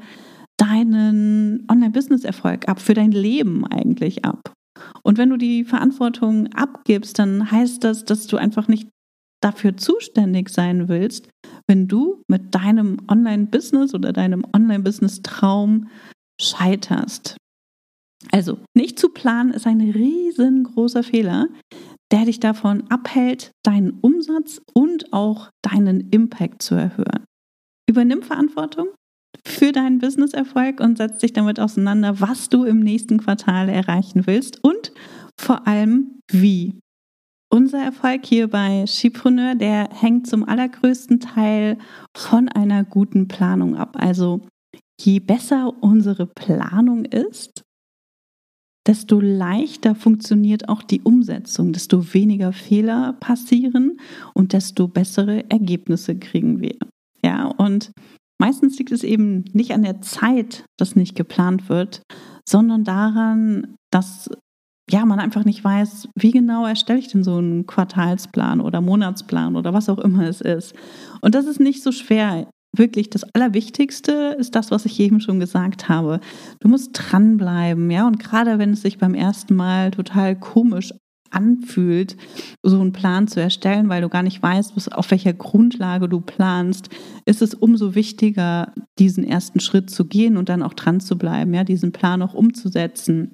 deinen 0.56 1.64
Online-Business-Erfolg 1.70 2.68
ab, 2.68 2.80
für 2.80 2.94
dein 2.94 3.12
Leben 3.12 3.64
eigentlich 3.64 4.24
ab. 4.24 4.52
Und 5.02 5.18
wenn 5.18 5.30
du 5.30 5.36
die 5.36 5.64
Verantwortung 5.64 6.52
abgibst, 6.52 7.18
dann 7.18 7.50
heißt 7.50 7.84
das, 7.84 8.04
dass 8.04 8.26
du 8.26 8.36
einfach 8.36 8.68
nicht 8.68 8.88
dafür 9.42 9.76
zuständig 9.76 10.48
sein 10.48 10.88
willst, 10.88 11.28
wenn 11.66 11.86
du 11.86 12.22
mit 12.28 12.54
deinem 12.54 12.98
Online-Business 13.08 13.94
oder 13.94 14.12
deinem 14.12 14.44
Online-Business-Traum 14.54 15.88
scheiterst. 16.40 17.36
Also 18.32 18.58
nicht 18.74 18.98
zu 18.98 19.10
planen 19.10 19.52
ist 19.52 19.66
ein 19.66 19.80
riesengroßer 19.80 21.02
Fehler, 21.02 21.48
der 22.10 22.24
dich 22.24 22.40
davon 22.40 22.90
abhält, 22.90 23.50
deinen 23.62 23.98
Umsatz 24.00 24.60
und 24.72 25.12
auch 25.12 25.50
deinen 25.62 26.08
Impact 26.10 26.62
zu 26.62 26.74
erhöhen. 26.74 27.24
Übernimm 27.88 28.22
Verantwortung 28.22 28.88
für 29.46 29.72
deinen 29.72 29.98
Businesserfolg 29.98 30.80
und 30.80 30.98
setz 30.98 31.18
dich 31.18 31.32
damit 31.32 31.60
auseinander, 31.60 32.20
was 32.20 32.48
du 32.48 32.64
im 32.64 32.80
nächsten 32.80 33.18
Quartal 33.18 33.68
erreichen 33.68 34.26
willst 34.26 34.62
und 34.62 34.92
vor 35.38 35.66
allem 35.66 36.20
wie. 36.30 36.78
Unser 37.50 37.84
Erfolg 37.84 38.26
hier 38.26 38.48
bei 38.48 38.84
Skipreneur, 38.86 39.54
der 39.54 39.88
hängt 39.92 40.26
zum 40.26 40.42
allergrößten 40.48 41.20
Teil 41.20 41.78
von 42.16 42.48
einer 42.48 42.82
guten 42.82 43.28
Planung 43.28 43.76
ab. 43.76 43.96
Also 44.00 44.40
je 45.00 45.20
besser 45.20 45.72
unsere 45.80 46.26
Planung 46.26 47.04
ist, 47.04 47.62
desto 48.86 49.20
leichter 49.20 49.94
funktioniert 49.94 50.68
auch 50.68 50.82
die 50.82 51.02
Umsetzung, 51.02 51.72
desto 51.72 52.12
weniger 52.12 52.52
Fehler 52.52 53.14
passieren 53.14 53.98
und 54.34 54.52
desto 54.52 54.88
bessere 54.88 55.48
Ergebnisse 55.50 56.16
kriegen 56.18 56.60
wir. 56.60 56.76
Ja, 57.22 57.46
und 57.46 57.92
Meistens 58.44 58.78
liegt 58.78 58.92
es 58.92 59.02
eben 59.02 59.46
nicht 59.54 59.72
an 59.72 59.84
der 59.84 60.02
Zeit, 60.02 60.66
dass 60.76 60.96
nicht 60.96 61.14
geplant 61.16 61.70
wird, 61.70 62.02
sondern 62.46 62.84
daran, 62.84 63.74
dass 63.90 64.28
ja, 64.90 65.06
man 65.06 65.18
einfach 65.18 65.46
nicht 65.46 65.64
weiß, 65.64 66.08
wie 66.14 66.30
genau 66.30 66.66
erstelle 66.66 66.98
ich 66.98 67.08
denn 67.08 67.24
so 67.24 67.38
einen 67.38 67.66
Quartalsplan 67.66 68.60
oder 68.60 68.82
Monatsplan 68.82 69.56
oder 69.56 69.72
was 69.72 69.88
auch 69.88 69.98
immer 69.98 70.28
es 70.28 70.42
ist. 70.42 70.74
Und 71.22 71.34
das 71.34 71.46
ist 71.46 71.58
nicht 71.58 71.82
so 71.82 71.90
schwer. 71.90 72.46
Wirklich, 72.76 73.08
das 73.08 73.24
Allerwichtigste 73.32 74.36
ist 74.38 74.54
das, 74.54 74.70
was 74.70 74.84
ich 74.84 75.00
eben 75.00 75.22
schon 75.22 75.40
gesagt 75.40 75.88
habe. 75.88 76.20
Du 76.60 76.68
musst 76.68 76.90
dranbleiben, 76.92 77.90
ja, 77.90 78.06
und 78.06 78.18
gerade 78.18 78.58
wenn 78.58 78.74
es 78.74 78.82
sich 78.82 78.98
beim 78.98 79.14
ersten 79.14 79.54
Mal 79.54 79.90
total 79.90 80.38
komisch 80.38 80.92
anfühlt, 81.34 82.16
so 82.62 82.80
einen 82.80 82.92
Plan 82.92 83.28
zu 83.28 83.40
erstellen, 83.40 83.88
weil 83.88 84.02
du 84.02 84.08
gar 84.08 84.22
nicht 84.22 84.42
weißt, 84.42 84.92
auf 84.92 85.10
welcher 85.10 85.32
Grundlage 85.32 86.08
du 86.08 86.20
planst, 86.20 86.88
ist 87.24 87.42
es 87.42 87.54
umso 87.54 87.94
wichtiger, 87.94 88.72
diesen 88.98 89.24
ersten 89.24 89.60
Schritt 89.60 89.90
zu 89.90 90.04
gehen 90.06 90.36
und 90.36 90.48
dann 90.48 90.62
auch 90.62 90.74
dran 90.74 91.00
zu 91.00 91.16
bleiben, 91.16 91.54
ja, 91.54 91.64
diesen 91.64 91.92
Plan 91.92 92.22
auch 92.22 92.34
umzusetzen, 92.34 93.32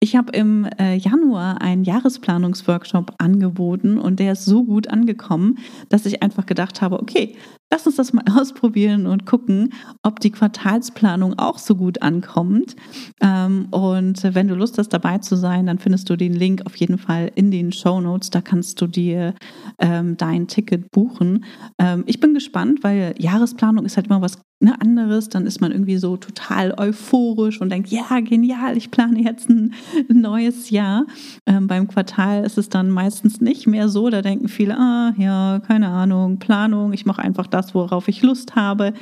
Ich 0.00 0.16
habe 0.16 0.32
im 0.32 0.64
äh, 0.78 0.96
Januar 0.96 1.60
einen 1.60 1.84
Jahresplanungsworkshop 1.84 3.14
angeboten 3.18 3.98
und 3.98 4.18
der 4.18 4.32
ist 4.32 4.44
so 4.44 4.64
gut 4.64 4.88
angekommen, 4.88 5.58
dass 5.88 6.06
ich 6.06 6.22
einfach 6.22 6.46
gedacht 6.46 6.80
habe, 6.80 7.00
okay, 7.00 7.36
lass 7.70 7.86
uns 7.86 7.96
das 7.96 8.12
mal 8.12 8.24
ausprobieren 8.38 9.06
und 9.06 9.26
gucken, 9.26 9.72
ob 10.02 10.20
die 10.20 10.30
Quartalsplanung 10.30 11.38
auch 11.38 11.58
so 11.58 11.76
gut 11.76 12.02
ankommt. 12.02 12.76
Ähm, 13.20 13.68
und 13.70 14.22
wenn 14.22 14.48
du 14.48 14.54
Lust 14.54 14.78
hast, 14.78 14.90
dabei 14.90 15.18
zu 15.18 15.36
sein, 15.36 15.66
dann 15.66 15.78
findest 15.78 16.10
du 16.10 16.16
den 16.16 16.34
Link 16.34 16.62
auf 16.66 16.76
jeden 16.76 16.98
Fall 16.98 17.30
in 17.34 17.50
den 17.50 17.72
Show 17.72 18.00
Notes. 18.00 18.30
Da 18.30 18.40
kannst 18.40 18.80
du 18.80 18.86
dir 18.86 19.34
ähm, 19.78 20.16
dein 20.16 20.48
Ticket 20.48 20.90
buchen. 20.90 21.44
Ähm, 21.78 22.04
ich 22.06 22.20
bin 22.20 22.34
gespannt, 22.34 22.82
weil 22.82 23.14
Jahresplanung 23.18 23.84
ist 23.84 23.96
halt 23.96 24.06
immer 24.06 24.20
was 24.20 24.38
ne, 24.60 24.80
anderes, 24.80 25.28
dann 25.28 25.46
ist 25.46 25.60
man 25.60 25.72
irgendwie 25.72 25.96
so 25.96 26.16
total 26.16 26.74
euphorisch 26.78 27.60
und 27.60 27.70
denkt, 27.70 27.88
ja, 27.88 28.20
genial, 28.20 28.76
ich 28.76 28.90
plane 28.90 29.20
jetzt 29.20 29.48
ein 29.48 29.74
neues 30.08 30.70
Jahr. 30.70 31.06
Ähm, 31.46 31.66
beim 31.66 31.88
Quartal 31.88 32.44
ist 32.44 32.58
es 32.58 32.68
dann 32.68 32.90
meistens 32.90 33.40
nicht 33.40 33.66
mehr 33.66 33.88
so. 33.88 34.10
Da 34.10 34.22
denken 34.22 34.48
viele, 34.48 34.78
ah, 34.78 35.14
ja, 35.16 35.60
keine 35.66 35.88
Ahnung, 35.88 36.38
Planung, 36.38 36.92
ich 36.92 37.06
mache 37.06 37.22
einfach 37.22 37.46
das, 37.60 37.74
worauf 37.74 38.08
ich 38.08 38.22
Lust 38.22 38.56
habe. 38.56 38.92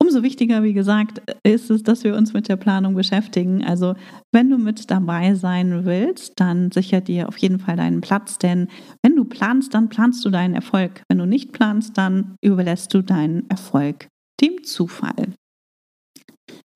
umso 0.00 0.24
wichtiger, 0.24 0.64
wie 0.64 0.72
gesagt, 0.72 1.22
ist 1.44 1.70
es, 1.70 1.84
dass 1.84 2.02
wir 2.02 2.16
uns 2.16 2.32
mit 2.32 2.48
der 2.48 2.56
Planung 2.56 2.94
beschäftigen. 2.94 3.64
Also 3.64 3.94
wenn 4.32 4.50
du 4.50 4.58
mit 4.58 4.90
dabei 4.90 5.34
sein 5.34 5.84
willst, 5.84 6.32
dann 6.40 6.72
sicher 6.72 7.00
dir 7.00 7.28
auf 7.28 7.36
jeden 7.38 7.60
Fall 7.60 7.76
deinen 7.76 8.00
Platz, 8.00 8.38
denn 8.38 8.66
wenn 9.02 9.14
du 9.14 9.24
planst, 9.24 9.74
dann 9.74 9.88
planst 9.88 10.24
du 10.24 10.30
deinen 10.30 10.54
Erfolg. 10.54 11.04
Wenn 11.08 11.18
du 11.18 11.26
nicht 11.26 11.52
planst, 11.52 11.96
dann 11.96 12.34
überlässt 12.42 12.92
du 12.94 13.02
deinen 13.02 13.48
Erfolg 13.48 14.08
dem 14.40 14.64
Zufall. 14.64 15.34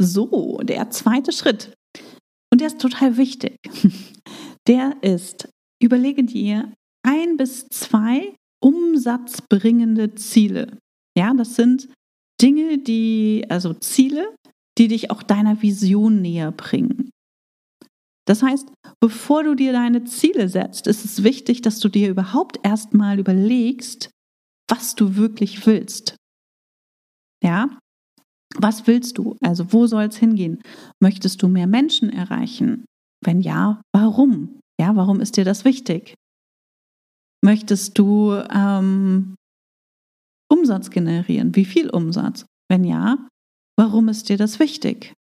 So, 0.00 0.60
der 0.62 0.90
zweite 0.90 1.32
Schritt. 1.32 1.72
Und 2.52 2.60
der 2.60 2.68
ist 2.68 2.80
total 2.80 3.16
wichtig. 3.16 3.56
Der 4.68 4.96
ist, 5.00 5.48
überlege 5.80 6.24
dir 6.24 6.72
ein 7.06 7.36
bis 7.36 7.68
zwei 7.68 8.34
umsatzbringende 8.60 10.16
Ziele. 10.16 10.78
Ja, 11.16 11.32
das 11.34 11.54
sind 11.54 11.88
Dinge, 12.40 12.78
die, 12.78 13.46
also 13.48 13.72
Ziele, 13.74 14.34
die 14.78 14.88
dich 14.88 15.10
auch 15.10 15.22
deiner 15.22 15.62
Vision 15.62 16.20
näher 16.20 16.52
bringen. 16.52 17.10
Das 18.26 18.42
heißt, 18.42 18.68
bevor 19.00 19.44
du 19.44 19.54
dir 19.54 19.72
deine 19.72 20.04
Ziele 20.04 20.48
setzt, 20.48 20.86
ist 20.86 21.04
es 21.04 21.22
wichtig, 21.22 21.62
dass 21.62 21.78
du 21.78 21.88
dir 21.88 22.10
überhaupt 22.10 22.58
erstmal 22.64 23.18
überlegst, 23.18 24.10
was 24.68 24.94
du 24.96 25.16
wirklich 25.16 25.64
willst. 25.66 26.16
Ja? 27.42 27.78
Was 28.56 28.86
willst 28.86 29.18
du? 29.18 29.36
Also 29.40 29.72
wo 29.72 29.86
soll 29.86 30.04
es 30.04 30.16
hingehen? 30.16 30.60
Möchtest 31.00 31.42
du 31.42 31.48
mehr 31.48 31.66
Menschen 31.66 32.10
erreichen? 32.10 32.84
Wenn 33.24 33.40
ja, 33.40 33.80
warum? 33.94 34.60
Ja, 34.80 34.96
warum 34.96 35.20
ist 35.20 35.36
dir 35.36 35.44
das 35.44 35.64
wichtig? 35.64 36.14
Möchtest 37.44 37.98
du 37.98 38.32
ähm, 38.50 39.36
Umsatz 40.48 40.90
generieren? 40.90 41.54
Wie 41.54 41.64
viel 41.64 41.90
Umsatz? 41.90 42.46
Wenn 42.68 42.84
ja, 42.84 43.28
warum 43.78 44.08
ist 44.08 44.28
dir 44.28 44.36
das 44.36 44.58
wichtig? 44.58 45.14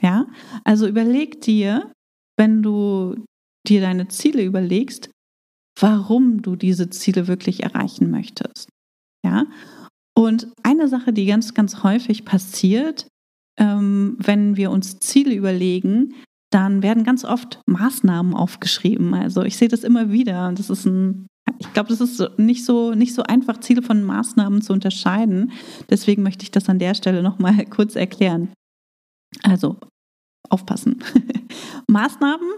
Ja, 0.00 0.26
also 0.64 0.86
überleg 0.86 1.40
dir, 1.40 1.92
wenn 2.36 2.62
du 2.62 3.24
dir 3.66 3.80
deine 3.80 4.08
Ziele 4.08 4.44
überlegst, 4.44 5.10
warum 5.78 6.42
du 6.42 6.56
diese 6.56 6.90
Ziele 6.90 7.26
wirklich 7.26 7.62
erreichen 7.62 8.10
möchtest. 8.10 8.68
Ja, 9.24 9.46
und 10.16 10.48
eine 10.62 10.88
Sache, 10.88 11.12
die 11.12 11.26
ganz, 11.26 11.54
ganz 11.54 11.82
häufig 11.82 12.24
passiert, 12.24 13.08
ähm, 13.58 14.16
wenn 14.18 14.56
wir 14.56 14.70
uns 14.70 14.98
Ziele 15.00 15.34
überlegen, 15.34 16.14
dann 16.52 16.82
werden 16.82 17.02
ganz 17.04 17.24
oft 17.24 17.60
Maßnahmen 17.66 18.34
aufgeschrieben. 18.34 19.14
Also 19.14 19.42
ich 19.42 19.56
sehe 19.56 19.68
das 19.68 19.82
immer 19.82 20.12
wieder 20.12 20.48
und 20.48 20.58
das 20.58 20.70
ist 20.70 20.84
ein 20.86 21.26
ich 21.58 21.72
glaube, 21.72 21.88
das 21.88 22.00
ist 22.00 22.38
nicht 22.38 22.64
so, 22.64 22.94
nicht 22.94 23.14
so 23.14 23.22
einfach, 23.22 23.60
Ziele 23.60 23.82
von 23.82 24.02
Maßnahmen 24.02 24.62
zu 24.62 24.72
unterscheiden. 24.72 25.52
Deswegen 25.90 26.22
möchte 26.22 26.42
ich 26.42 26.50
das 26.50 26.68
an 26.68 26.78
der 26.78 26.94
Stelle 26.94 27.22
nochmal 27.22 27.64
kurz 27.70 27.96
erklären. 27.96 28.52
Also, 29.42 29.78
aufpassen. 30.50 31.02
Maßnahmen 31.88 32.48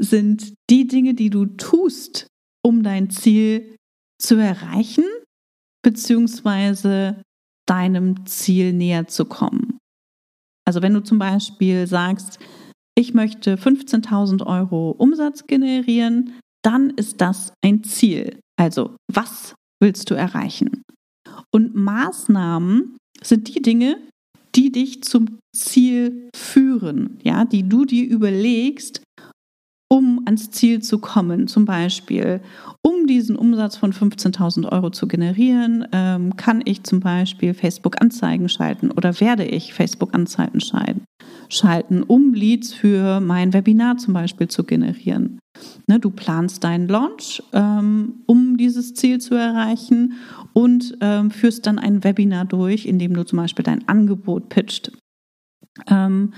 sind 0.00 0.54
die 0.70 0.86
Dinge, 0.86 1.14
die 1.14 1.30
du 1.30 1.46
tust, 1.46 2.26
um 2.64 2.82
dein 2.82 3.10
Ziel 3.10 3.76
zu 4.20 4.36
erreichen, 4.36 5.04
beziehungsweise 5.82 7.22
deinem 7.66 8.26
Ziel 8.26 8.72
näher 8.72 9.06
zu 9.06 9.24
kommen. 9.24 9.78
Also 10.66 10.82
wenn 10.82 10.94
du 10.94 11.02
zum 11.02 11.18
Beispiel 11.18 11.86
sagst, 11.86 12.38
ich 12.96 13.14
möchte 13.14 13.56
15.000 13.56 14.46
Euro 14.46 14.90
Umsatz 14.90 15.46
generieren, 15.46 16.38
dann 16.64 16.90
ist 16.90 17.20
das 17.20 17.52
ein 17.64 17.84
Ziel. 17.84 18.38
Also, 18.56 18.96
was 19.12 19.54
willst 19.80 20.10
du 20.10 20.14
erreichen? 20.14 20.82
Und 21.50 21.74
Maßnahmen 21.74 22.96
sind 23.22 23.54
die 23.54 23.62
Dinge, 23.62 23.98
die 24.54 24.70
dich 24.70 25.02
zum 25.02 25.38
Ziel 25.54 26.28
führen, 26.36 27.18
ja, 27.22 27.44
die 27.44 27.68
du 27.68 27.84
dir 27.84 28.06
überlegst, 28.06 29.02
um 29.92 30.22
ans 30.24 30.50
Ziel 30.50 30.80
zu 30.80 31.00
kommen. 31.00 31.48
Zum 31.48 31.66
Beispiel, 31.66 32.40
um 32.80 33.06
diesen 33.06 33.36
Umsatz 33.36 33.76
von 33.76 33.92
15.000 33.92 34.72
Euro 34.72 34.88
zu 34.88 35.06
generieren, 35.06 35.86
ähm, 35.92 36.34
kann 36.36 36.62
ich 36.64 36.82
zum 36.82 37.00
Beispiel 37.00 37.52
Facebook-Anzeigen 37.52 38.48
schalten 38.48 38.90
oder 38.90 39.20
werde 39.20 39.44
ich 39.44 39.74
Facebook-Anzeigen 39.74 40.60
schalten, 41.50 42.02
um 42.04 42.32
Leads 42.32 42.72
für 42.72 43.20
mein 43.20 43.52
Webinar 43.52 43.98
zum 43.98 44.14
Beispiel 44.14 44.48
zu 44.48 44.64
generieren. 44.64 45.38
Ne, 45.86 46.00
du 46.00 46.08
planst 46.08 46.64
deinen 46.64 46.88
Launch, 46.88 47.42
ähm, 47.52 48.22
um 48.24 48.56
dieses 48.56 48.94
Ziel 48.94 49.20
zu 49.20 49.34
erreichen 49.34 50.14
und 50.54 50.96
ähm, 51.02 51.30
führst 51.30 51.66
dann 51.66 51.78
ein 51.78 52.02
Webinar 52.02 52.46
durch, 52.46 52.86
in 52.86 52.98
dem 52.98 53.12
du 53.12 53.26
zum 53.26 53.36
Beispiel 53.36 53.62
dein 53.62 53.86
Angebot 53.88 54.48
pitcht. 54.48 54.90
Ähm, 55.88 56.32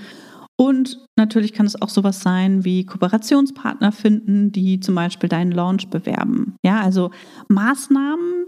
und 0.57 1.05
natürlich 1.17 1.53
kann 1.53 1.65
es 1.65 1.81
auch 1.81 1.89
sowas 1.89 2.21
sein 2.21 2.63
wie 2.63 2.85
Kooperationspartner 2.85 3.91
finden, 3.91 4.51
die 4.51 4.79
zum 4.79 4.95
Beispiel 4.95 5.29
deinen 5.29 5.51
Launch 5.51 5.89
bewerben. 5.89 6.55
Ja, 6.63 6.79
also 6.81 7.11
Maßnahmen 7.49 8.45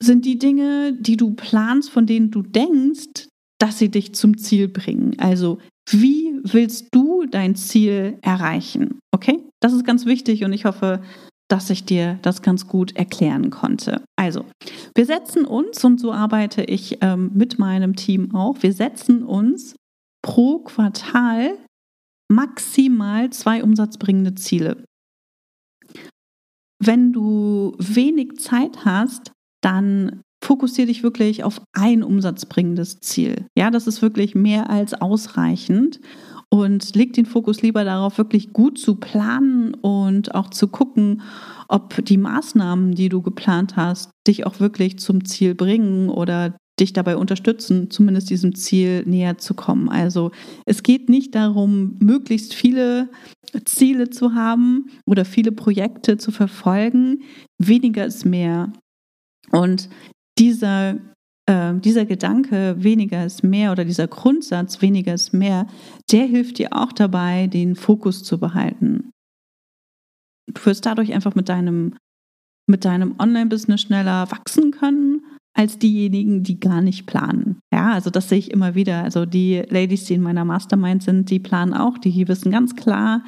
sind 0.00 0.24
die 0.24 0.38
Dinge, 0.38 0.92
die 0.92 1.16
du 1.16 1.34
planst, 1.34 1.90
von 1.90 2.06
denen 2.06 2.30
du 2.30 2.42
denkst, 2.42 3.28
dass 3.58 3.78
sie 3.78 3.90
dich 3.90 4.14
zum 4.14 4.38
Ziel 4.38 4.68
bringen. 4.68 5.18
Also 5.18 5.58
wie 5.90 6.32
willst 6.42 6.88
du 6.92 7.26
dein 7.26 7.56
Ziel 7.56 8.18
erreichen? 8.22 8.98
Okay, 9.12 9.44
das 9.60 9.72
ist 9.72 9.84
ganz 9.84 10.04
wichtig 10.04 10.44
und 10.44 10.52
ich 10.52 10.64
hoffe, 10.64 11.02
dass 11.48 11.70
ich 11.70 11.84
dir 11.84 12.18
das 12.22 12.42
ganz 12.42 12.66
gut 12.66 12.96
erklären 12.96 13.50
konnte. 13.50 14.02
Also, 14.16 14.44
wir 14.96 15.06
setzen 15.06 15.44
uns, 15.44 15.84
und 15.84 16.00
so 16.00 16.12
arbeite 16.12 16.64
ich 16.64 16.98
ähm, 17.02 17.30
mit 17.34 17.60
meinem 17.60 17.94
Team 17.94 18.34
auch, 18.34 18.62
wir 18.62 18.72
setzen 18.72 19.22
uns 19.22 19.76
pro 20.26 20.58
Quartal 20.58 21.56
maximal 22.28 23.30
zwei 23.30 23.62
umsatzbringende 23.62 24.34
Ziele. 24.34 24.84
Wenn 26.82 27.12
du 27.12 27.76
wenig 27.78 28.40
Zeit 28.40 28.84
hast, 28.84 29.30
dann 29.62 30.22
fokussiere 30.44 30.88
dich 30.88 31.04
wirklich 31.04 31.44
auf 31.44 31.62
ein 31.72 32.02
umsatzbringendes 32.02 32.98
Ziel. 32.98 33.46
Ja, 33.56 33.70
das 33.70 33.86
ist 33.86 34.02
wirklich 34.02 34.34
mehr 34.34 34.68
als 34.68 34.94
ausreichend 34.94 36.00
und 36.50 36.96
leg 36.96 37.12
den 37.12 37.26
Fokus 37.26 37.62
lieber 37.62 37.84
darauf, 37.84 38.18
wirklich 38.18 38.52
gut 38.52 38.78
zu 38.78 38.96
planen 38.96 39.74
und 39.74 40.34
auch 40.34 40.50
zu 40.50 40.66
gucken, 40.66 41.22
ob 41.68 42.04
die 42.04 42.18
Maßnahmen, 42.18 42.96
die 42.96 43.08
du 43.08 43.22
geplant 43.22 43.76
hast, 43.76 44.10
dich 44.26 44.44
auch 44.44 44.58
wirklich 44.58 44.98
zum 44.98 45.24
Ziel 45.24 45.54
bringen 45.54 46.08
oder 46.08 46.56
dich 46.78 46.92
dabei 46.92 47.16
unterstützen, 47.16 47.90
zumindest 47.90 48.30
diesem 48.30 48.54
Ziel 48.54 49.02
näher 49.06 49.38
zu 49.38 49.54
kommen. 49.54 49.88
Also 49.88 50.30
es 50.66 50.82
geht 50.82 51.08
nicht 51.08 51.34
darum, 51.34 51.96
möglichst 52.00 52.54
viele 52.54 53.08
Ziele 53.64 54.10
zu 54.10 54.34
haben 54.34 54.90
oder 55.06 55.24
viele 55.24 55.52
Projekte 55.52 56.18
zu 56.18 56.30
verfolgen. 56.30 57.22
Weniger 57.58 58.04
ist 58.04 58.24
mehr. 58.26 58.72
Und 59.52 59.88
dieser, 60.38 60.98
äh, 61.46 61.74
dieser 61.74 62.04
Gedanke, 62.04 62.76
weniger 62.78 63.24
ist 63.24 63.42
mehr 63.42 63.72
oder 63.72 63.84
dieser 63.84 64.08
Grundsatz, 64.08 64.82
weniger 64.82 65.14
ist 65.14 65.32
mehr, 65.32 65.66
der 66.12 66.26
hilft 66.26 66.58
dir 66.58 66.72
auch 66.72 66.92
dabei, 66.92 67.46
den 67.46 67.74
Fokus 67.74 68.22
zu 68.22 68.38
behalten. 68.38 69.12
Du 70.52 70.66
wirst 70.66 70.84
dadurch 70.84 71.14
einfach 71.14 71.34
mit 71.34 71.48
deinem, 71.48 71.94
mit 72.68 72.84
deinem 72.84 73.14
Online-Business 73.18 73.80
schneller 73.80 74.30
wachsen 74.30 74.72
können 74.72 75.25
als 75.56 75.78
diejenigen, 75.78 76.42
die 76.42 76.60
gar 76.60 76.82
nicht 76.82 77.06
planen. 77.06 77.60
Ja, 77.72 77.92
also 77.94 78.10
das 78.10 78.28
sehe 78.28 78.38
ich 78.38 78.50
immer 78.50 78.74
wieder. 78.74 79.02
Also 79.02 79.24
die 79.24 79.62
Ladies, 79.68 80.04
die 80.04 80.14
in 80.14 80.22
meiner 80.22 80.44
Mastermind 80.44 81.02
sind, 81.02 81.30
die 81.30 81.38
planen 81.38 81.72
auch, 81.72 81.96
die 81.98 82.28
wissen 82.28 82.52
ganz 82.52 82.76
klar, 82.76 83.24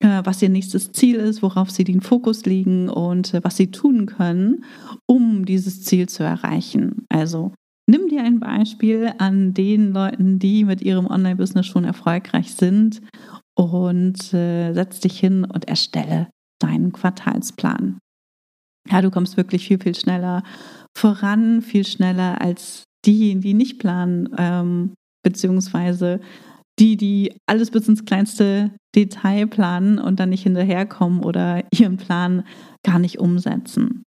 äh, 0.00 0.20
was 0.24 0.42
ihr 0.42 0.50
nächstes 0.50 0.92
Ziel 0.92 1.16
ist, 1.16 1.42
worauf 1.42 1.70
sie 1.70 1.84
den 1.84 2.02
Fokus 2.02 2.44
legen 2.44 2.90
und 2.90 3.32
äh, 3.32 3.40
was 3.42 3.56
sie 3.56 3.70
tun 3.70 4.04
können, 4.04 4.64
um 5.06 5.46
dieses 5.46 5.82
Ziel 5.82 6.08
zu 6.08 6.22
erreichen. 6.22 7.06
Also 7.08 7.54
nimm 7.88 8.08
dir 8.08 8.22
ein 8.22 8.38
Beispiel 8.38 9.14
an 9.16 9.54
den 9.54 9.92
Leuten, 9.92 10.38
die 10.38 10.64
mit 10.64 10.82
ihrem 10.82 11.06
Online-Business 11.06 11.66
schon 11.66 11.84
erfolgreich 11.84 12.54
sind 12.54 13.00
und 13.54 14.34
äh, 14.34 14.74
setz 14.74 15.00
dich 15.00 15.18
hin 15.18 15.44
und 15.44 15.68
erstelle 15.68 16.28
deinen 16.58 16.92
Quartalsplan. 16.92 17.98
Ja, 18.90 19.00
du 19.00 19.10
kommst 19.10 19.36
wirklich 19.36 19.66
viel, 19.66 19.78
viel 19.78 19.94
schneller 19.94 20.42
voran, 20.96 21.62
viel 21.62 21.84
schneller 21.84 22.40
als 22.40 22.84
diejenigen, 23.04 23.40
die 23.40 23.54
nicht 23.54 23.78
planen, 23.78 24.28
ähm, 24.38 24.94
beziehungsweise 25.24 26.20
die, 26.78 26.96
die 26.96 27.36
alles 27.46 27.70
bis 27.70 27.88
ins 27.88 28.04
kleinste 28.04 28.72
Detail 28.94 29.46
planen 29.46 29.98
und 29.98 30.20
dann 30.20 30.30
nicht 30.30 30.42
hinterherkommen 30.42 31.22
oder 31.22 31.64
ihren 31.72 31.96
Plan 31.96 32.44
gar 32.84 32.98
nicht 32.98 33.18
umsetzen. 33.18 34.02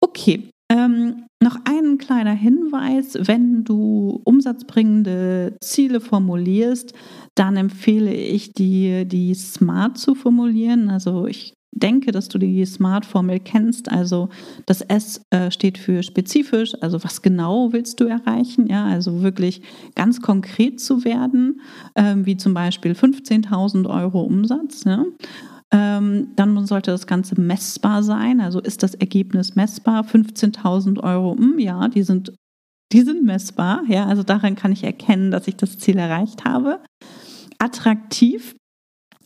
Okay, 0.00 0.50
ähm, 0.70 1.26
noch 1.42 1.56
ein 1.64 1.98
kleiner 1.98 2.32
Hinweis, 2.32 3.16
wenn 3.20 3.64
du 3.64 4.20
umsatzbringende 4.24 5.56
Ziele 5.60 6.00
formulierst, 6.00 6.92
dann 7.34 7.56
empfehle 7.56 8.12
ich 8.12 8.52
dir, 8.52 9.04
die 9.04 9.34
smart 9.34 9.98
zu 9.98 10.14
formulieren. 10.14 10.90
Also 10.90 11.26
ich 11.26 11.52
denke, 11.72 12.12
dass 12.12 12.28
du 12.28 12.38
die 12.38 12.64
SMART-Formel 12.64 13.40
kennst. 13.40 13.90
Also 13.90 14.28
das 14.66 14.80
S 14.80 15.20
äh, 15.30 15.50
steht 15.50 15.78
für 15.78 16.02
spezifisch, 16.02 16.74
also 16.80 17.02
was 17.04 17.22
genau 17.22 17.72
willst 17.72 18.00
du 18.00 18.04
erreichen? 18.04 18.66
Ja, 18.66 18.86
also 18.86 19.22
wirklich 19.22 19.62
ganz 19.94 20.22
konkret 20.22 20.80
zu 20.80 21.04
werden, 21.04 21.60
ähm, 21.94 22.26
wie 22.26 22.36
zum 22.36 22.54
Beispiel 22.54 22.92
15.000 22.92 23.88
Euro 23.88 24.22
Umsatz. 24.22 24.84
Ja? 24.84 25.04
Ähm, 25.72 26.28
dann 26.36 26.66
sollte 26.66 26.92
das 26.92 27.06
Ganze 27.06 27.40
messbar 27.40 28.02
sein. 28.02 28.40
Also 28.40 28.60
ist 28.60 28.82
das 28.82 28.94
Ergebnis 28.94 29.56
messbar? 29.56 30.04
15.000 30.04 31.02
Euro, 31.02 31.36
hm, 31.36 31.58
ja, 31.58 31.88
die 31.88 32.02
sind, 32.02 32.32
die 32.92 33.02
sind 33.02 33.24
messbar. 33.24 33.82
Ja, 33.88 34.06
also 34.06 34.22
daran 34.22 34.54
kann 34.54 34.72
ich 34.72 34.84
erkennen, 34.84 35.30
dass 35.30 35.48
ich 35.48 35.56
das 35.56 35.78
Ziel 35.78 35.98
erreicht 35.98 36.44
habe. 36.44 36.80
Attraktiv, 37.58 38.54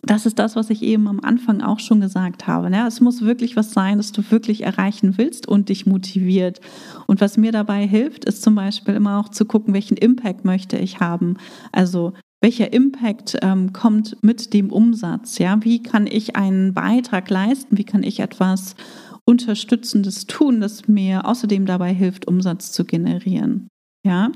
das 0.02 0.26
ist 0.26 0.38
das, 0.38 0.56
was 0.56 0.70
ich 0.70 0.82
eben 0.82 1.08
am 1.08 1.20
Anfang 1.20 1.60
auch 1.60 1.78
schon 1.78 2.00
gesagt 2.00 2.46
habe. 2.46 2.70
Ne? 2.70 2.86
Es 2.86 3.00
muss 3.00 3.22
wirklich 3.22 3.56
was 3.56 3.72
sein, 3.72 3.98
das 3.98 4.12
du 4.12 4.22
wirklich 4.30 4.62
erreichen 4.62 5.18
willst 5.18 5.46
und 5.46 5.68
dich 5.68 5.86
motiviert. 5.86 6.60
Und 7.06 7.20
was 7.20 7.36
mir 7.36 7.52
dabei 7.52 7.86
hilft, 7.86 8.24
ist 8.24 8.42
zum 8.42 8.54
Beispiel 8.54 8.94
immer 8.94 9.20
auch 9.20 9.28
zu 9.28 9.44
gucken, 9.44 9.74
welchen 9.74 9.96
Impact 9.96 10.44
möchte 10.44 10.78
ich 10.78 11.00
haben. 11.00 11.36
Also 11.70 12.14
welcher 12.40 12.72
Impact 12.72 13.36
ähm, 13.42 13.74
kommt 13.74 14.16
mit 14.22 14.54
dem 14.54 14.72
Umsatz? 14.72 15.36
Ja, 15.38 15.62
wie 15.62 15.82
kann 15.82 16.06
ich 16.06 16.36
einen 16.36 16.72
Beitrag 16.72 17.28
leisten? 17.28 17.76
Wie 17.76 17.84
kann 17.84 18.02
ich 18.02 18.20
etwas 18.20 18.76
Unterstützendes 19.26 20.26
tun, 20.26 20.60
das 20.60 20.88
mir 20.88 21.26
außerdem 21.26 21.66
dabei 21.66 21.92
hilft, 21.92 22.26
Umsatz 22.26 22.72
zu 22.72 22.86
generieren? 22.86 23.68
Ja, 24.02 24.32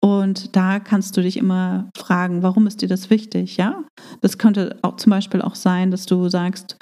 und 0.00 0.56
da 0.56 0.80
kannst 0.80 1.16
du 1.16 1.20
dich 1.22 1.36
immer 1.36 1.90
fragen, 1.96 2.42
warum 2.42 2.66
ist 2.66 2.80
dir 2.80 2.88
das 2.88 3.10
wichtig? 3.10 3.58
Ja, 3.58 3.84
das 4.22 4.38
könnte 4.38 4.78
auch 4.82 4.96
zum 4.96 5.10
Beispiel 5.10 5.42
auch 5.42 5.54
sein, 5.54 5.90
dass 5.90 6.06
du 6.06 6.30
sagst, 6.30 6.78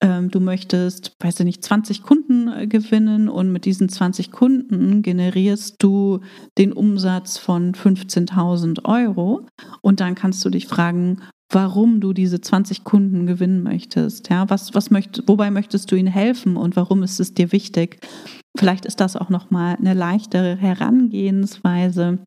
ähm, 0.00 0.30
du 0.30 0.40
möchtest, 0.40 1.12
weiß 1.20 1.40
ich 1.40 1.46
nicht, 1.46 1.64
20 1.64 2.02
Kunden 2.02 2.48
äh, 2.48 2.66
gewinnen 2.66 3.28
und 3.28 3.52
mit 3.52 3.64
diesen 3.64 3.88
20 3.88 4.30
Kunden 4.30 5.02
generierst 5.02 5.76
du 5.78 6.20
den 6.56 6.72
Umsatz 6.72 7.38
von 7.38 7.72
15.000 7.72 8.84
Euro 8.84 9.46
und 9.80 10.00
dann 10.00 10.14
kannst 10.14 10.44
du 10.44 10.50
dich 10.50 10.66
fragen, 10.66 11.22
warum 11.50 12.00
du 12.00 12.12
diese 12.12 12.40
20 12.40 12.84
Kunden 12.84 13.26
gewinnen 13.26 13.62
möchtest. 13.62 14.28
Ja, 14.30 14.48
was, 14.50 14.74
was 14.74 14.90
möcht, 14.90 15.22
wobei 15.26 15.50
möchtest 15.50 15.90
du 15.90 15.96
ihnen 15.96 16.08
helfen 16.08 16.56
und 16.56 16.76
warum 16.76 17.02
ist 17.02 17.18
es 17.20 17.34
dir 17.34 17.52
wichtig? 17.52 18.00
Vielleicht 18.58 18.86
ist 18.86 18.98
das 18.98 19.16
auch 19.16 19.28
nochmal 19.28 19.76
eine 19.76 19.94
leichtere 19.94 20.56
Herangehensweise, 20.56 22.18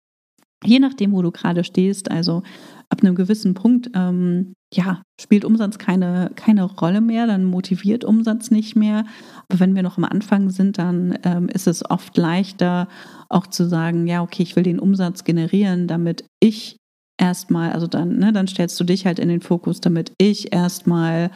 je 0.64 0.80
nachdem, 0.80 1.12
wo 1.12 1.22
du 1.22 1.30
gerade 1.30 1.66
stehst. 1.66 2.10
Also 2.10 2.44
ab 2.88 3.02
einem 3.02 3.16
gewissen 3.16 3.54
Punkt, 3.54 3.90
ähm, 3.94 4.54
ja, 4.74 5.02
spielt 5.20 5.44
Umsatz 5.44 5.78
keine, 5.78 6.32
keine 6.36 6.64
Rolle 6.64 7.02
mehr, 7.02 7.28
dann 7.28 7.44
motiviert 7.44 8.06
Umsatz 8.06 8.50
nicht 8.50 8.78
mehr. 8.78 9.04
Aber 9.50 9.60
wenn 9.60 9.76
wir 9.76 9.84
noch 9.84 9.98
am 9.98 10.06
Anfang 10.06 10.52
sind, 10.52 10.78
dann 10.78 11.20
ähm, 11.24 11.50
ist 11.50 11.68
es 11.68 11.90
oft 11.90 12.16
leichter, 12.16 12.88
auch 13.28 13.48
zu 13.48 13.68
sagen, 13.68 14.08
ja, 14.08 14.22
okay, 14.22 14.44
ich 14.44 14.56
will 14.56 14.64
den 14.64 14.80
Umsatz 14.80 15.26
generieren, 15.26 15.88
damit 15.88 16.24
ich 16.40 16.78
erstmal, 17.18 17.74
also 17.74 17.88
dann, 17.88 18.20
ne, 18.20 18.32
dann 18.32 18.48
stellst 18.48 18.80
du 18.80 18.86
dich 18.86 19.06
halt 19.06 19.20
in 19.20 19.28
den 19.28 19.42
Fokus, 19.42 19.82
damit 19.82 20.14
ich 20.18 20.54
erstmal 20.54 21.30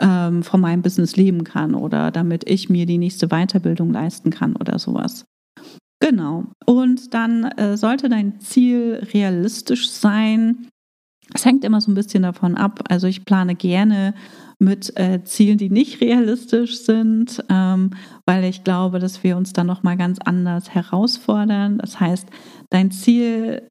ähm, 0.00 0.42
von 0.42 0.60
meinem 0.60 0.82
Business 0.82 1.16
leben 1.16 1.44
kann 1.44 1.74
oder 1.74 2.10
damit 2.10 2.48
ich 2.48 2.68
mir 2.68 2.86
die 2.86 2.98
nächste 2.98 3.28
Weiterbildung 3.28 3.92
leisten 3.92 4.30
kann 4.30 4.56
oder 4.56 4.78
sowas. 4.78 5.24
Genau. 6.00 6.44
Und 6.64 7.12
dann 7.14 7.44
äh, 7.44 7.76
sollte 7.76 8.08
dein 8.08 8.40
Ziel 8.40 9.06
realistisch 9.12 9.90
sein. 9.90 10.68
Es 11.34 11.44
hängt 11.44 11.64
immer 11.64 11.80
so 11.80 11.90
ein 11.90 11.94
bisschen 11.94 12.22
davon 12.22 12.56
ab. 12.56 12.84
Also 12.88 13.06
ich 13.06 13.24
plane 13.24 13.54
gerne 13.54 14.14
mit 14.58 14.96
äh, 14.98 15.22
Zielen, 15.24 15.58
die 15.58 15.70
nicht 15.70 16.00
realistisch 16.00 16.80
sind, 16.80 17.44
ähm, 17.48 17.90
weil 18.26 18.44
ich 18.44 18.64
glaube, 18.64 18.98
dass 18.98 19.22
wir 19.22 19.36
uns 19.36 19.52
dann 19.52 19.66
noch 19.66 19.82
mal 19.82 19.96
ganz 19.96 20.18
anders 20.24 20.70
herausfordern. 20.70 21.78
Das 21.78 22.00
heißt, 22.00 22.28
dein 22.70 22.90
Ziel 22.90 23.68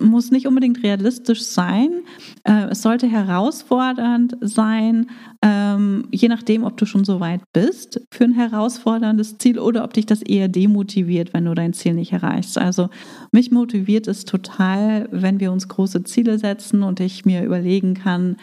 muss 0.00 0.30
nicht 0.30 0.46
unbedingt 0.46 0.82
realistisch 0.82 1.42
sein. 1.42 2.02
Äh, 2.44 2.70
es 2.70 2.82
sollte 2.82 3.06
herausfordernd 3.06 4.36
sein, 4.40 5.10
ähm, 5.42 6.08
je 6.10 6.28
nachdem, 6.28 6.64
ob 6.64 6.76
du 6.76 6.84
schon 6.84 7.04
so 7.04 7.20
weit 7.20 7.42
bist 7.52 8.00
für 8.10 8.24
ein 8.24 8.32
herausforderndes 8.32 9.38
Ziel 9.38 9.58
oder 9.58 9.84
ob 9.84 9.94
dich 9.94 10.06
das 10.06 10.22
eher 10.22 10.48
demotiviert, 10.48 11.32
wenn 11.32 11.44
du 11.44 11.54
dein 11.54 11.72
Ziel 11.72 11.94
nicht 11.94 12.12
erreichst. 12.12 12.58
Also 12.58 12.88
mich 13.30 13.50
motiviert 13.50 14.08
es 14.08 14.24
total, 14.24 15.08
wenn 15.12 15.38
wir 15.40 15.52
uns 15.52 15.68
große 15.68 16.02
Ziele 16.04 16.38
setzen 16.38 16.82
und 16.82 17.00
ich 17.00 17.24
mir 17.24 17.44
überlegen 17.44 17.94
kann, 17.94 18.36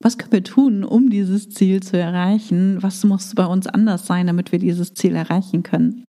was 0.00 0.16
können 0.16 0.32
wir 0.32 0.44
tun, 0.44 0.84
um 0.84 1.10
dieses 1.10 1.48
Ziel 1.50 1.82
zu 1.82 1.98
erreichen? 1.98 2.78
Was 2.82 3.02
muss 3.04 3.34
bei 3.34 3.46
uns 3.46 3.66
anders 3.66 4.06
sein, 4.06 4.28
damit 4.28 4.52
wir 4.52 4.60
dieses 4.60 4.94
Ziel 4.94 5.14
erreichen 5.16 5.64
können? 5.64 6.04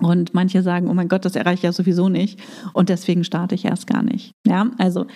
Und 0.00 0.34
manche 0.34 0.62
sagen, 0.62 0.88
oh 0.88 0.94
mein 0.94 1.08
Gott, 1.08 1.24
das 1.24 1.36
erreiche 1.36 1.54
ich 1.54 1.62
ja 1.62 1.72
sowieso 1.72 2.08
nicht 2.08 2.40
und 2.72 2.88
deswegen 2.88 3.22
starte 3.22 3.54
ich 3.54 3.64
erst 3.64 3.86
gar 3.86 4.02
nicht. 4.02 4.32
Ja, 4.44 4.70
also 4.78 5.06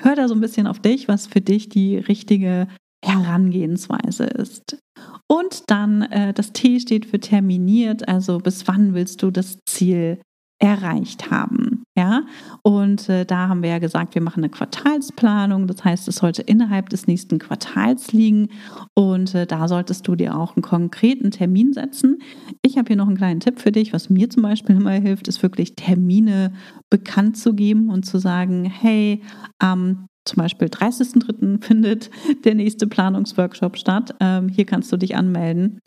hör 0.00 0.14
da 0.14 0.28
so 0.28 0.34
ein 0.34 0.40
bisschen 0.40 0.66
auf 0.66 0.78
dich, 0.78 1.08
was 1.08 1.26
für 1.26 1.40
dich 1.40 1.70
die 1.70 1.96
richtige 1.96 2.68
Herangehensweise 3.02 4.24
ist. 4.24 4.78
Und 5.26 5.70
dann 5.70 6.02
äh, 6.02 6.34
das 6.34 6.52
T 6.52 6.80
steht 6.80 7.06
für 7.06 7.18
terminiert, 7.18 8.08
also 8.08 8.38
bis 8.38 8.68
wann 8.68 8.94
willst 8.94 9.22
du 9.22 9.30
das 9.30 9.58
Ziel 9.66 10.20
erreicht 10.58 11.30
haben. 11.30 11.84
Ja, 11.98 12.24
und 12.62 13.08
äh, 13.08 13.24
da 13.24 13.48
haben 13.48 13.62
wir 13.62 13.70
ja 13.70 13.78
gesagt, 13.78 14.14
wir 14.14 14.22
machen 14.22 14.40
eine 14.44 14.50
Quartalsplanung. 14.50 15.66
Das 15.66 15.82
heißt, 15.82 16.08
es 16.08 16.16
sollte 16.16 16.42
innerhalb 16.42 16.90
des 16.90 17.06
nächsten 17.06 17.38
Quartals 17.38 18.12
liegen 18.12 18.48
und 18.94 19.34
äh, 19.34 19.46
da 19.46 19.66
solltest 19.66 20.06
du 20.06 20.14
dir 20.14 20.36
auch 20.36 20.56
einen 20.56 20.62
konkreten 20.62 21.30
Termin 21.30 21.72
setzen. 21.72 22.18
Ich 22.60 22.76
habe 22.76 22.88
hier 22.88 22.96
noch 22.96 23.06
einen 23.06 23.16
kleinen 23.16 23.40
Tipp 23.40 23.60
für 23.60 23.72
dich, 23.72 23.94
was 23.94 24.10
mir 24.10 24.28
zum 24.28 24.42
Beispiel 24.42 24.76
immer 24.80 24.92
hilft, 24.92 25.26
ist 25.26 25.42
wirklich 25.42 25.74
Termine 25.74 26.52
bekannt 26.90 27.38
zu 27.38 27.54
geben 27.54 27.88
und 27.88 28.04
zu 28.04 28.18
sagen, 28.18 28.64
hey, 28.64 29.22
am 29.58 30.06
zum 30.26 30.42
Beispiel 30.42 30.68
30.03. 30.68 31.62
findet 31.64 32.10
der 32.44 32.54
nächste 32.54 32.86
Planungsworkshop 32.86 33.78
statt. 33.78 34.14
Ähm, 34.20 34.48
hier 34.48 34.66
kannst 34.66 34.92
du 34.92 34.96
dich 34.96 35.16
anmelden. 35.16 35.80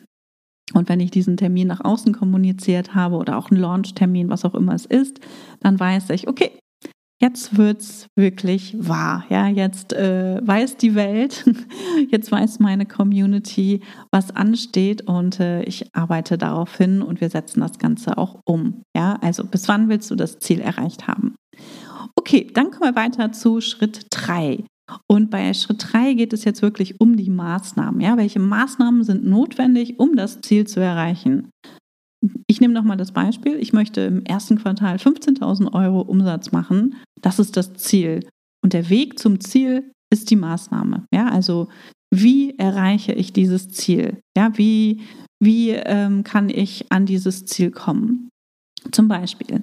Und 0.74 0.88
wenn 0.88 1.00
ich 1.00 1.10
diesen 1.10 1.36
Termin 1.36 1.68
nach 1.68 1.84
außen 1.84 2.12
kommuniziert 2.12 2.94
habe 2.94 3.16
oder 3.16 3.36
auch 3.36 3.50
einen 3.50 3.60
Launch-Termin, 3.60 4.28
was 4.28 4.44
auch 4.44 4.54
immer 4.54 4.74
es 4.74 4.86
ist, 4.86 5.20
dann 5.60 5.78
weiß 5.78 6.10
ich, 6.10 6.28
okay, 6.28 6.50
jetzt 7.20 7.56
wird's 7.56 8.06
wirklich 8.16 8.74
wahr. 8.78 9.24
Ja, 9.28 9.46
jetzt 9.46 9.92
äh, 9.92 10.40
weiß 10.42 10.76
die 10.78 10.94
Welt, 10.94 11.44
jetzt 12.10 12.32
weiß 12.32 12.58
meine 12.60 12.86
Community, 12.86 13.80
was 14.10 14.34
ansteht 14.34 15.02
und 15.02 15.38
äh, 15.40 15.62
ich 15.64 15.94
arbeite 15.94 16.38
darauf 16.38 16.76
hin 16.76 17.02
und 17.02 17.20
wir 17.20 17.30
setzen 17.30 17.60
das 17.60 17.78
Ganze 17.78 18.18
auch 18.18 18.40
um. 18.44 18.82
Ja, 18.96 19.18
also 19.20 19.44
bis 19.44 19.68
wann 19.68 19.88
willst 19.88 20.10
du 20.10 20.14
das 20.14 20.38
Ziel 20.38 20.60
erreicht 20.60 21.06
haben? 21.06 21.34
Okay, 22.16 22.46
dann 22.52 22.70
kommen 22.70 22.94
wir 22.94 23.00
weiter 23.00 23.32
zu 23.32 23.60
Schritt 23.60 24.06
3. 24.10 24.64
Und 25.06 25.30
bei 25.30 25.52
Schritt 25.54 25.92
3 25.92 26.14
geht 26.14 26.32
es 26.32 26.44
jetzt 26.44 26.62
wirklich 26.62 27.00
um 27.00 27.16
die 27.16 27.30
Maßnahmen. 27.30 28.00
Ja? 28.00 28.16
Welche 28.16 28.40
Maßnahmen 28.40 29.04
sind 29.04 29.24
notwendig, 29.24 29.98
um 29.98 30.16
das 30.16 30.40
Ziel 30.40 30.66
zu 30.66 30.80
erreichen? 30.80 31.50
Ich 32.46 32.60
nehme 32.60 32.74
nochmal 32.74 32.96
das 32.96 33.12
Beispiel. 33.12 33.56
Ich 33.56 33.72
möchte 33.72 34.02
im 34.02 34.24
ersten 34.24 34.58
Quartal 34.58 34.96
15.000 34.96 35.72
Euro 35.72 36.00
Umsatz 36.02 36.52
machen. 36.52 36.96
Das 37.20 37.38
ist 37.38 37.56
das 37.56 37.74
Ziel. 37.74 38.20
Und 38.62 38.72
der 38.72 38.90
Weg 38.90 39.18
zum 39.18 39.40
Ziel 39.40 39.90
ist 40.12 40.30
die 40.30 40.36
Maßnahme. 40.36 41.06
Ja, 41.14 41.28
also 41.28 41.68
wie 42.12 42.58
erreiche 42.58 43.12
ich 43.12 43.32
dieses 43.32 43.68
Ziel? 43.70 44.20
Ja, 44.36 44.56
wie, 44.58 45.02
wie 45.42 45.70
ähm, 45.70 46.24
kann 46.24 46.50
ich 46.50 46.90
an 46.90 47.06
dieses 47.06 47.46
Ziel 47.46 47.70
kommen? 47.70 48.28
Zum 48.92 49.08
Beispiel, 49.08 49.62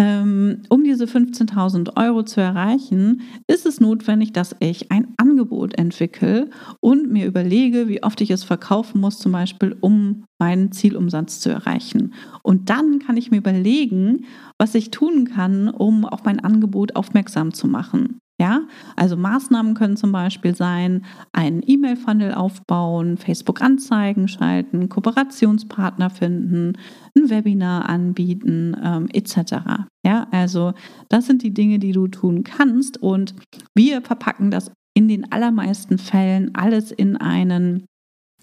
um 0.00 0.82
diese 0.82 1.04
15.000 1.04 1.96
Euro 1.96 2.22
zu 2.22 2.40
erreichen, 2.40 3.20
ist 3.46 3.66
es 3.66 3.80
notwendig, 3.80 4.32
dass 4.32 4.56
ich 4.58 4.90
ein 4.90 5.08
Angebot 5.18 5.78
entwickle 5.78 6.48
und 6.80 7.10
mir 7.10 7.26
überlege, 7.26 7.86
wie 7.86 8.02
oft 8.02 8.20
ich 8.22 8.30
es 8.30 8.42
verkaufen 8.42 9.00
muss, 9.00 9.18
zum 9.18 9.32
Beispiel, 9.32 9.76
um 9.80 10.24
meinen 10.38 10.72
Zielumsatz 10.72 11.40
zu 11.40 11.50
erreichen. 11.50 12.14
Und 12.42 12.70
dann 12.70 13.00
kann 13.00 13.18
ich 13.18 13.30
mir 13.30 13.36
überlegen, 13.36 14.24
was 14.56 14.74
ich 14.74 14.90
tun 14.90 15.26
kann, 15.26 15.68
um 15.68 16.06
auf 16.06 16.24
mein 16.24 16.40
Angebot 16.40 16.96
aufmerksam 16.96 17.52
zu 17.52 17.66
machen. 17.66 18.19
Ja, 18.40 18.62
also 18.96 19.18
Maßnahmen 19.18 19.74
können 19.74 19.98
zum 19.98 20.12
Beispiel 20.12 20.56
sein, 20.56 21.04
einen 21.30 21.62
E-Mail-Funnel 21.62 22.32
aufbauen, 22.32 23.18
Facebook-Anzeigen 23.18 24.28
schalten, 24.28 24.88
Kooperationspartner 24.88 26.08
finden, 26.08 26.72
ein 27.14 27.28
Webinar 27.28 27.86
anbieten, 27.90 28.74
ähm, 28.82 29.08
etc. 29.12 29.84
Ja, 30.06 30.26
also 30.30 30.72
das 31.10 31.26
sind 31.26 31.42
die 31.42 31.52
Dinge, 31.52 31.78
die 31.78 31.92
du 31.92 32.08
tun 32.08 32.42
kannst 32.42 32.96
und 32.96 33.34
wir 33.74 34.00
verpacken 34.00 34.50
das 34.50 34.72
in 34.94 35.06
den 35.06 35.30
allermeisten 35.30 35.98
Fällen 35.98 36.54
alles 36.54 36.92
in 36.92 37.18
einen 37.18 37.84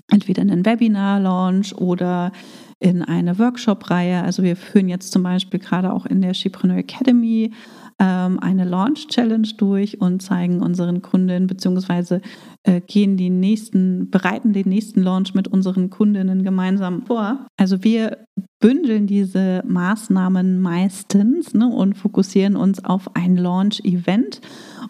entweder 0.09 0.43
in 0.43 0.51
einen 0.51 0.65
Webinar-Launch 0.65 1.73
oder 1.75 2.31
in 2.79 3.01
eine 3.01 3.39
Workshop-Reihe. 3.39 4.21
Also 4.21 4.43
wir 4.43 4.55
führen 4.55 4.87
jetzt 4.87 5.11
zum 5.11 5.23
Beispiel 5.23 5.59
gerade 5.59 5.91
auch 5.91 6.05
in 6.05 6.21
der 6.21 6.33
Shipreneur 6.33 6.77
Academy 6.77 7.51
ähm, 7.99 8.39
eine 8.39 8.63
Launch 8.65 9.07
Challenge 9.07 9.47
durch 9.57 9.99
und 9.99 10.21
zeigen 10.21 10.61
unseren 10.61 11.01
Kunden 11.01 11.47
beziehungsweise 11.47 12.21
äh, 12.63 12.81
gehen 12.81 13.17
die 13.17 13.29
nächsten, 13.29 14.09
bereiten 14.09 14.53
den 14.53 14.69
nächsten 14.69 15.01
Launch 15.01 15.33
mit 15.33 15.47
unseren 15.47 15.89
Kundinnen 15.89 16.43
gemeinsam 16.43 17.05
vor. 17.05 17.47
Also 17.57 17.83
wir 17.83 18.25
bündeln 18.59 19.07
diese 19.07 19.63
Maßnahmen 19.67 20.59
meistens 20.59 21.53
ne, 21.53 21.67
und 21.67 21.97
fokussieren 21.97 22.55
uns 22.55 22.83
auf 22.83 23.15
ein 23.15 23.35
Launch-Event. 23.35 24.41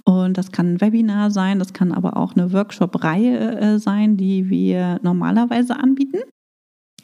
Und 0.04 0.38
das 0.38 0.52
kann 0.52 0.74
ein 0.74 0.82
Webinar 0.82 1.32
sein, 1.32 1.60
das 1.60 1.74
kann 1.74 1.92
aber 1.92 2.18
auch 2.18 2.36
eine 2.36 2.54
Workshop-Reihe 2.54 3.60
äh, 3.60 3.80
sein, 3.80 4.18
die 4.18 4.50
wir 4.50 5.00
normalerweise 5.02 5.78
anbieten. 5.78 6.20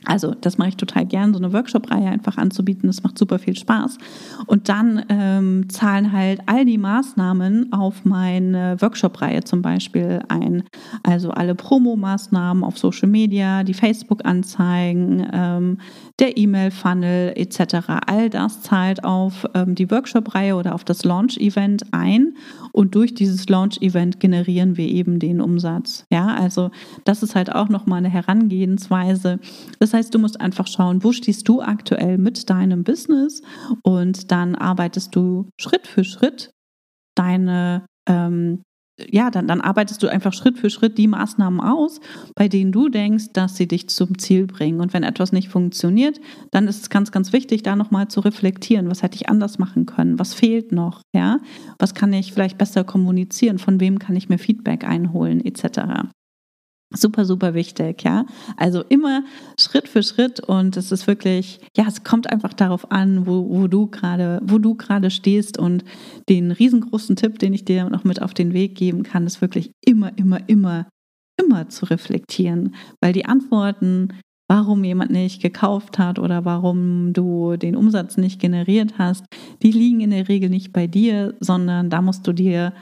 Also 0.05 0.33
das 0.33 0.57
mache 0.57 0.69
ich 0.69 0.77
total 0.77 1.05
gern, 1.05 1.33
so 1.33 1.39
eine 1.39 1.53
Workshop-Reihe 1.53 2.07
einfach 2.09 2.37
anzubieten. 2.37 2.87
Das 2.87 3.03
macht 3.03 3.17
super 3.17 3.39
viel 3.39 3.55
Spaß. 3.55 3.97
Und 4.47 4.69
dann 4.69 5.05
ähm, 5.09 5.69
zahlen 5.69 6.11
halt 6.11 6.41
all 6.45 6.65
die 6.65 6.77
Maßnahmen 6.77 7.71
auf 7.71 8.05
meine 8.05 8.77
Workshop-Reihe 8.81 9.43
zum 9.43 9.61
Beispiel 9.61 10.21
ein. 10.27 10.63
Also 11.03 11.31
alle 11.31 11.55
Promo-Maßnahmen 11.55 12.63
auf 12.63 12.77
Social 12.77 13.07
Media, 13.07 13.63
die 13.63 13.73
Facebook-Anzeigen, 13.73 15.27
ähm, 15.31 15.77
der 16.19 16.37
E-Mail-Funnel 16.37 17.33
etc. 17.35 17.89
All 18.05 18.29
das 18.29 18.61
zahlt 18.61 19.03
auf 19.03 19.45
ähm, 19.55 19.73
die 19.75 19.89
Workshop-Reihe 19.89 20.55
oder 20.55 20.75
auf 20.75 20.83
das 20.83 21.03
Launch-Event 21.03 21.85
ein. 21.91 22.37
Und 22.71 22.95
durch 22.95 23.15
dieses 23.15 23.49
Launch-Event 23.49 24.19
generieren 24.19 24.77
wir 24.77 24.87
eben 24.87 25.19
den 25.19 25.41
Umsatz. 25.41 26.05
Ja, 26.11 26.27
also 26.27 26.69
das 27.03 27.23
ist 27.23 27.35
halt 27.35 27.53
auch 27.53 27.69
nochmal 27.69 27.97
eine 27.97 28.09
Herangehensweise. 28.09 29.39
Das 29.79 29.93
heißt, 29.93 30.13
du 30.13 30.19
musst 30.19 30.39
einfach 30.39 30.67
schauen, 30.67 31.03
wo 31.03 31.11
stehst 31.11 31.47
du 31.47 31.61
aktuell 31.61 32.17
mit 32.17 32.49
deinem 32.49 32.83
Business 32.83 33.41
und 33.81 34.31
dann 34.31 34.55
arbeitest 34.55 35.15
du 35.15 35.49
Schritt 35.59 35.87
für 35.87 36.03
Schritt 36.03 36.51
deine, 37.15 37.85
ähm, 38.07 38.61
ja, 39.11 39.29
dann, 39.31 39.47
dann 39.47 39.61
arbeitest 39.61 40.01
du 40.03 40.07
einfach 40.07 40.33
Schritt 40.33 40.57
für 40.57 40.69
Schritt 40.69 40.97
die 40.97 41.07
Maßnahmen 41.07 41.59
aus, 41.59 41.99
bei 42.35 42.47
denen 42.47 42.71
du 42.71 42.89
denkst, 42.89 43.33
dass 43.33 43.55
sie 43.55 43.67
dich 43.67 43.89
zum 43.89 44.17
Ziel 44.17 44.47
bringen. 44.47 44.81
Und 44.81 44.93
wenn 44.93 45.03
etwas 45.03 45.31
nicht 45.31 45.49
funktioniert, 45.49 46.19
dann 46.51 46.67
ist 46.67 46.81
es 46.81 46.89
ganz, 46.89 47.11
ganz 47.11 47.33
wichtig, 47.33 47.63
da 47.63 47.75
nochmal 47.75 48.07
zu 48.07 48.19
reflektieren. 48.19 48.89
Was 48.89 49.03
hätte 49.03 49.15
ich 49.15 49.29
anders 49.29 49.59
machen 49.59 49.85
können? 49.85 50.19
Was 50.19 50.33
fehlt 50.33 50.71
noch? 50.71 51.01
Ja? 51.13 51.39
Was 51.79 51.93
kann 51.93 52.13
ich 52.13 52.33
vielleicht 52.33 52.57
besser 52.57 52.83
kommunizieren? 52.83 53.59
Von 53.59 53.79
wem 53.79 53.99
kann 53.99 54.15
ich 54.15 54.29
mir 54.29 54.37
Feedback 54.37 54.83
einholen? 54.83 55.43
Etc. 55.43 55.63
Super, 56.95 57.25
super 57.25 57.55
wichtig, 57.55 58.03
ja. 58.03 58.25
Also 58.55 58.83
immer 58.87 59.23
Schritt 59.59 59.87
für 59.87 60.03
Schritt 60.03 60.39
und 60.39 60.77
es 60.77 60.91
ist 60.91 61.07
wirklich, 61.07 61.59
ja, 61.75 61.85
es 61.87 62.03
kommt 62.03 62.31
einfach 62.31 62.53
darauf 62.53 62.91
an, 62.91 63.25
wo, 63.25 63.49
wo 63.49 63.67
du 63.67 63.87
gerade, 63.87 64.39
wo 64.43 64.59
du 64.59 64.75
gerade 64.75 65.09
stehst 65.09 65.57
und 65.57 65.83
den 66.29 66.51
riesengroßen 66.51 67.15
Tipp, 67.15 67.39
den 67.39 67.53
ich 67.53 67.65
dir 67.65 67.89
noch 67.89 68.03
mit 68.03 68.21
auf 68.21 68.35
den 68.35 68.53
Weg 68.53 68.75
geben 68.75 69.01
kann, 69.01 69.25
ist 69.25 69.41
wirklich 69.41 69.71
immer, 69.83 70.15
immer, 70.19 70.47
immer, 70.47 70.87
immer 71.39 71.67
zu 71.69 71.85
reflektieren, 71.85 72.75
weil 73.01 73.11
die 73.11 73.25
Antworten, 73.25 74.09
warum 74.47 74.83
jemand 74.83 75.09
nicht 75.09 75.41
gekauft 75.41 75.97
hat 75.97 76.19
oder 76.19 76.45
warum 76.45 77.11
du 77.13 77.57
den 77.57 77.75
Umsatz 77.75 78.17
nicht 78.17 78.39
generiert 78.39 78.99
hast, 78.99 79.25
die 79.63 79.71
liegen 79.71 80.01
in 80.01 80.11
der 80.11 80.29
Regel 80.29 80.49
nicht 80.51 80.73
bei 80.73 80.85
dir, 80.85 81.33
sondern 81.39 81.89
da 81.89 82.03
musst 82.03 82.27
du 82.27 82.33
dir 82.33 82.73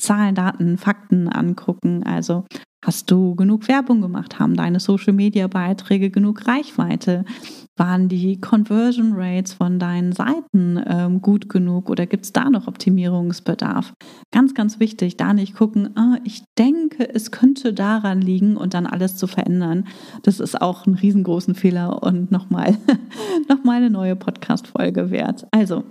Zahlen, 0.00 0.34
Daten, 0.34 0.76
Fakten 0.78 1.28
angucken. 1.28 2.02
Also 2.02 2.46
Hast 2.82 3.10
du 3.10 3.34
genug 3.34 3.68
Werbung 3.68 4.00
gemacht? 4.00 4.38
Haben 4.38 4.56
deine 4.56 4.80
Social-Media-Beiträge 4.80 6.08
genug 6.10 6.46
Reichweite? 6.46 7.26
Waren 7.76 8.08
die 8.08 8.40
Conversion 8.40 9.12
Rates 9.14 9.52
von 9.52 9.78
deinen 9.78 10.12
Seiten 10.12 10.82
ähm, 10.86 11.20
gut 11.20 11.50
genug 11.50 11.90
oder 11.90 12.06
gibt 12.06 12.24
es 12.24 12.32
da 12.32 12.48
noch 12.48 12.68
Optimierungsbedarf? 12.68 13.92
Ganz, 14.32 14.54
ganz 14.54 14.80
wichtig, 14.80 15.18
da 15.18 15.34
nicht 15.34 15.56
gucken, 15.56 15.94
ah, 15.96 16.16
ich 16.24 16.42
denke, 16.58 17.06
es 17.14 17.30
könnte 17.30 17.74
daran 17.74 18.22
liegen 18.22 18.56
und 18.56 18.72
dann 18.72 18.86
alles 18.86 19.16
zu 19.16 19.26
verändern. 19.26 19.86
Das 20.22 20.40
ist 20.40 20.60
auch 20.60 20.86
ein 20.86 20.94
riesengroßen 20.94 21.54
Fehler 21.54 22.02
und 22.02 22.30
nochmal 22.30 22.78
noch 23.48 23.62
mal 23.62 23.76
eine 23.76 23.90
neue 23.90 24.16
Podcast-Folge 24.16 25.10
wert. 25.10 25.46
Also, 25.50 25.84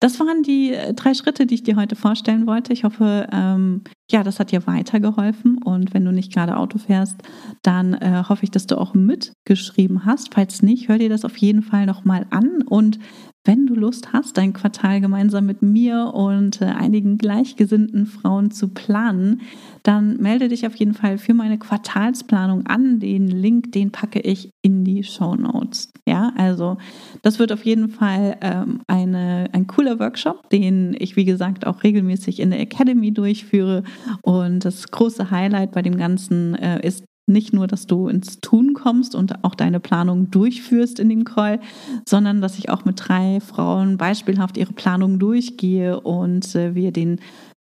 das 0.00 0.20
waren 0.20 0.42
die 0.42 0.72
äh, 0.72 0.92
drei 0.92 1.14
Schritte, 1.14 1.46
die 1.46 1.54
ich 1.54 1.62
dir 1.62 1.76
heute 1.76 1.96
vorstellen 1.96 2.46
wollte. 2.46 2.72
Ich 2.72 2.84
hoffe, 2.84 3.26
ähm, 3.32 3.82
ja, 4.10 4.22
das 4.22 4.38
hat 4.38 4.52
dir 4.52 4.66
weitergeholfen. 4.66 5.58
Und 5.62 5.94
wenn 5.94 6.04
du 6.04 6.12
nicht 6.12 6.32
gerade 6.32 6.56
Auto 6.56 6.78
fährst, 6.78 7.16
dann 7.62 7.94
äh, 7.94 8.24
hoffe 8.28 8.44
ich, 8.44 8.50
dass 8.50 8.66
du 8.66 8.78
auch 8.78 8.94
mitgeschrieben 8.94 10.04
hast. 10.04 10.34
Falls 10.34 10.62
nicht, 10.62 10.88
hör 10.88 10.98
dir 10.98 11.08
das 11.08 11.24
auf 11.24 11.36
jeden 11.38 11.62
Fall 11.62 11.86
nochmal 11.86 12.26
an. 12.30 12.62
Und 12.62 12.98
wenn 13.46 13.66
du 13.66 13.74
Lust 13.74 14.12
hast, 14.12 14.36
dein 14.36 14.52
Quartal 14.52 15.00
gemeinsam 15.00 15.46
mit 15.46 15.62
mir 15.62 16.12
und 16.14 16.60
äh, 16.60 16.66
einigen 16.66 17.16
gleichgesinnten 17.16 18.06
Frauen 18.06 18.50
zu 18.50 18.68
planen, 18.68 19.42
dann 19.82 20.16
melde 20.20 20.48
dich 20.48 20.66
auf 20.66 20.74
jeden 20.76 20.94
Fall 20.94 21.18
für 21.18 21.34
meine 21.34 21.58
Quartalsplanung 21.58 22.66
an. 22.66 22.98
Den 22.98 23.28
Link, 23.28 23.72
den 23.72 23.92
packe 23.92 24.20
ich 24.20 24.50
in 24.62 24.84
die 24.84 25.04
Show 25.04 25.34
Notes. 25.36 25.92
Ja, 26.08 26.32
also 26.36 26.76
das 27.22 27.38
wird 27.38 27.52
auf 27.52 27.64
jeden 27.64 27.88
Fall 27.88 28.36
ähm, 28.40 28.80
eine, 28.88 29.48
ein 29.52 29.66
cooler 29.66 29.98
Workshop, 29.98 30.50
den 30.50 30.96
ich, 30.98 31.16
wie 31.16 31.24
gesagt, 31.24 31.66
auch 31.66 31.82
regelmäßig 31.82 32.40
in 32.40 32.50
der 32.50 32.60
Academy 32.60 33.12
durchführe. 33.12 33.84
Und 34.22 34.64
das 34.64 34.90
große 34.90 35.30
Highlight 35.30 35.72
bei 35.72 35.82
dem 35.82 35.96
Ganzen 35.96 36.54
äh, 36.56 36.86
ist 36.86 37.04
nicht 37.26 37.52
nur, 37.52 37.66
dass 37.66 37.86
du 37.86 38.08
ins 38.08 38.40
Tun 38.40 38.74
kommst 38.74 39.14
und 39.14 39.44
auch 39.44 39.54
deine 39.54 39.80
Planung 39.80 40.30
durchführst 40.30 41.00
in 41.00 41.08
dem 41.08 41.24
Call, 41.24 41.60
sondern 42.08 42.40
dass 42.40 42.58
ich 42.58 42.70
auch 42.70 42.84
mit 42.84 43.08
drei 43.08 43.40
Frauen 43.40 43.96
beispielhaft 43.96 44.56
ihre 44.56 44.72
Planung 44.72 45.18
durchgehe 45.18 46.00
und 46.00 46.54
äh, 46.54 46.74
wir 46.74 46.92
den 46.92 47.20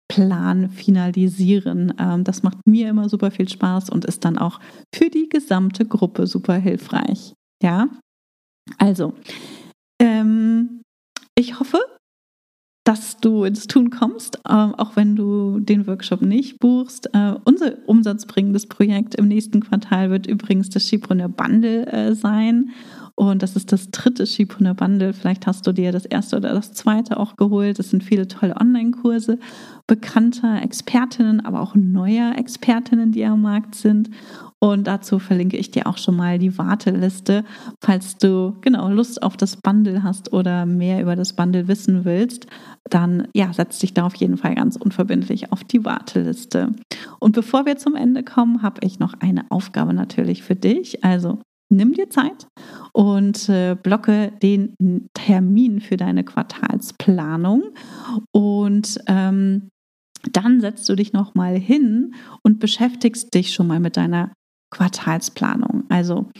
Plan 0.08 0.70
finalisieren. 0.70 1.94
Ähm, 1.98 2.24
das 2.24 2.42
macht 2.42 2.66
mir 2.66 2.88
immer 2.88 3.08
super 3.08 3.30
viel 3.30 3.48
Spaß 3.48 3.90
und 3.90 4.04
ist 4.04 4.24
dann 4.24 4.38
auch 4.38 4.58
für 4.94 5.08
die 5.08 5.28
gesamte 5.28 5.84
Gruppe 5.84 6.26
super 6.26 6.54
hilfreich. 6.54 7.34
Ja, 7.62 7.88
also 8.78 9.14
ähm, 10.00 10.82
ich 11.38 11.60
hoffe, 11.60 11.78
dass 12.90 13.18
du 13.18 13.44
ins 13.44 13.68
Tun 13.68 13.90
kommst, 13.90 14.40
äh, 14.48 14.52
auch 14.52 14.96
wenn 14.96 15.14
du 15.14 15.60
den 15.60 15.86
Workshop 15.86 16.22
nicht 16.22 16.58
buchst. 16.58 17.08
Äh, 17.14 17.34
unser 17.44 17.74
umsatzbringendes 17.86 18.66
Projekt 18.66 19.14
im 19.14 19.28
nächsten 19.28 19.60
Quartal 19.60 20.10
wird 20.10 20.26
übrigens 20.26 20.70
das 20.70 20.88
Schiebrunner 20.88 21.28
Bundle 21.28 21.86
äh, 21.86 22.16
sein. 22.16 22.70
Und 23.20 23.42
das 23.42 23.54
ist 23.54 23.70
das 23.70 23.90
dritte 23.90 24.26
Schiebrunner 24.26 24.72
Bundle. 24.72 25.12
Vielleicht 25.12 25.46
hast 25.46 25.66
du 25.66 25.72
dir 25.72 25.92
das 25.92 26.06
erste 26.06 26.38
oder 26.38 26.54
das 26.54 26.72
zweite 26.72 27.20
auch 27.20 27.36
geholt. 27.36 27.78
Das 27.78 27.90
sind 27.90 28.02
viele 28.02 28.26
tolle 28.28 28.56
Online-Kurse 28.56 29.38
bekannter 29.86 30.62
Expertinnen, 30.62 31.44
aber 31.44 31.60
auch 31.60 31.74
neuer 31.74 32.38
Expertinnen, 32.38 33.12
die 33.12 33.26
am 33.26 33.42
Markt 33.42 33.74
sind. 33.74 34.08
Und 34.58 34.86
dazu 34.86 35.18
verlinke 35.18 35.58
ich 35.58 35.70
dir 35.70 35.86
auch 35.86 35.98
schon 35.98 36.16
mal 36.16 36.38
die 36.38 36.56
Warteliste, 36.56 37.44
falls 37.84 38.16
du 38.16 38.56
genau 38.62 38.88
Lust 38.88 39.22
auf 39.22 39.36
das 39.36 39.58
Bundle 39.58 40.02
hast 40.02 40.32
oder 40.32 40.64
mehr 40.64 41.02
über 41.02 41.14
das 41.14 41.34
Bundle 41.34 41.68
wissen 41.68 42.06
willst. 42.06 42.46
Dann 42.88 43.28
ja, 43.34 43.52
setz 43.52 43.80
dich 43.80 43.92
da 43.92 44.06
auf 44.06 44.14
jeden 44.14 44.38
Fall 44.38 44.54
ganz 44.54 44.76
unverbindlich 44.76 45.52
auf 45.52 45.62
die 45.62 45.84
Warteliste. 45.84 46.72
Und 47.18 47.32
bevor 47.32 47.66
wir 47.66 47.76
zum 47.76 47.96
Ende 47.96 48.22
kommen, 48.22 48.62
habe 48.62 48.80
ich 48.82 48.98
noch 48.98 49.12
eine 49.20 49.44
Aufgabe 49.50 49.92
natürlich 49.92 50.42
für 50.42 50.56
dich. 50.56 51.04
Also 51.04 51.38
nimm 51.68 51.92
dir 51.92 52.08
Zeit 52.08 52.46
und 52.92 53.48
äh, 53.48 53.76
blocke 53.80 54.32
den 54.42 54.74
Termin 55.14 55.80
für 55.80 55.96
deine 55.96 56.24
Quartalsplanung 56.24 57.74
und 58.32 58.98
ähm, 59.06 59.68
dann 60.32 60.60
setzt 60.60 60.88
du 60.88 60.94
dich 60.94 61.12
noch 61.12 61.34
mal 61.34 61.56
hin 61.56 62.14
und 62.42 62.58
beschäftigst 62.58 63.32
dich 63.34 63.54
schon 63.54 63.66
mal 63.66 63.80
mit 63.80 63.96
deiner 63.96 64.32
Quartalsplanung. 64.70 65.84
Also, 65.88 66.30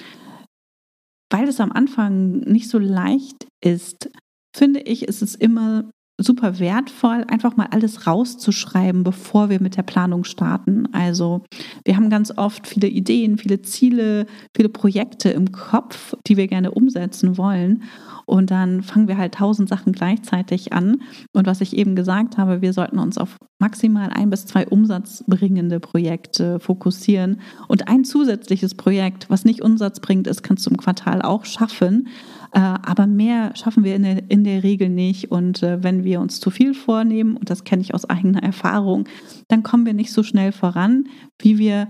weil 1.31 1.49
es 1.49 1.61
am 1.61 1.73
Anfang 1.73 2.41
nicht 2.41 2.69
so 2.69 2.79
leicht 2.79 3.47
ist, 3.65 4.11
finde 4.55 4.81
ich, 4.81 5.05
ist 5.05 5.23
es 5.23 5.35
immer 5.35 5.91
super 6.23 6.59
wertvoll, 6.59 7.25
einfach 7.29 7.57
mal 7.57 7.69
alles 7.71 8.07
rauszuschreiben, 8.07 9.05
bevor 9.05 9.51
wir 9.51 9.61
mit 9.61 9.77
der 9.77 9.83
Planung 9.83 10.25
starten. 10.25 10.89
Also 10.93 11.43
wir 11.85 11.97
haben 11.97 12.11
ganz 12.11 12.33
oft 12.37 12.67
viele 12.67 12.89
Ideen, 12.89 13.39
viele 13.39 13.63
Ziele, 13.63 14.27
viele 14.55 14.69
Projekte 14.69 15.31
im 15.31 15.53
Kopf, 15.53 16.15
die 16.27 16.37
wir 16.37 16.47
gerne 16.47 16.71
umsetzen 16.71 17.39
wollen. 17.39 17.83
Und 18.27 18.53
dann 18.53 18.83
fangen 18.83 19.09
wir 19.09 19.19
halt 19.19 19.35
tausend 19.35 19.69
Sachen 19.69 19.93
gleichzeitig 19.93 20.73
an. 20.73 21.03
Und 21.33 21.49
was 21.49 21.61
ich 21.61 21.77
eben 21.77 21.97
gesagt 21.97 22.39
habe, 22.39 22.63
wir 22.63 22.73
sollten 22.73 23.01
uns 23.01 23.19
auf 23.19 23.37
maximal 23.59 24.11
ein 24.11 24.31
bis 24.31 24.47
zwei 24.47 24.69
umsatzbringende 24.69 25.81
Projekte 25.81 26.61
fokussieren. 26.61 27.41
Und 27.67 27.89
ein 27.89 28.05
zusätzliches 28.05 28.77
Projekt, 28.77 29.29
was 29.31 29.45
nicht 29.45 29.63
Umsatz 29.63 29.99
bringt, 29.99 30.29
ist, 30.29 30.43
kannst 30.43 30.65
du 30.65 30.71
im 30.71 30.77
Quartal 30.77 31.23
auch 31.23 31.45
schaffen. 31.45 32.07
Äh, 32.53 32.59
aber 32.59 33.07
mehr 33.07 33.55
schaffen 33.57 33.85
wir 33.85 33.95
in 33.95 34.03
der, 34.03 34.31
in 34.31 34.45
der 34.45 34.63
Regel 34.63 34.89
nicht. 34.89 35.31
Und 35.31 35.63
äh, 35.63 35.83
wenn 35.83 36.05
wir 36.05 36.21
uns 36.21 36.41
zu 36.41 36.51
viel 36.51 36.75
vornehmen, 36.75 37.37
und 37.37 37.51
das 37.51 37.65
kenne 37.65 37.83
ich 37.83 37.95
aus 37.95 38.09
eigener 38.09 38.43
Erfahrung, 38.43 39.09
dann 39.49 39.63
kommen 39.63 39.87
wir 39.87 39.95
nicht 39.95 40.13
so 40.13 40.23
schnell 40.23 40.53
voran, 40.53 41.09
wie 41.41 41.59
wir 41.59 41.89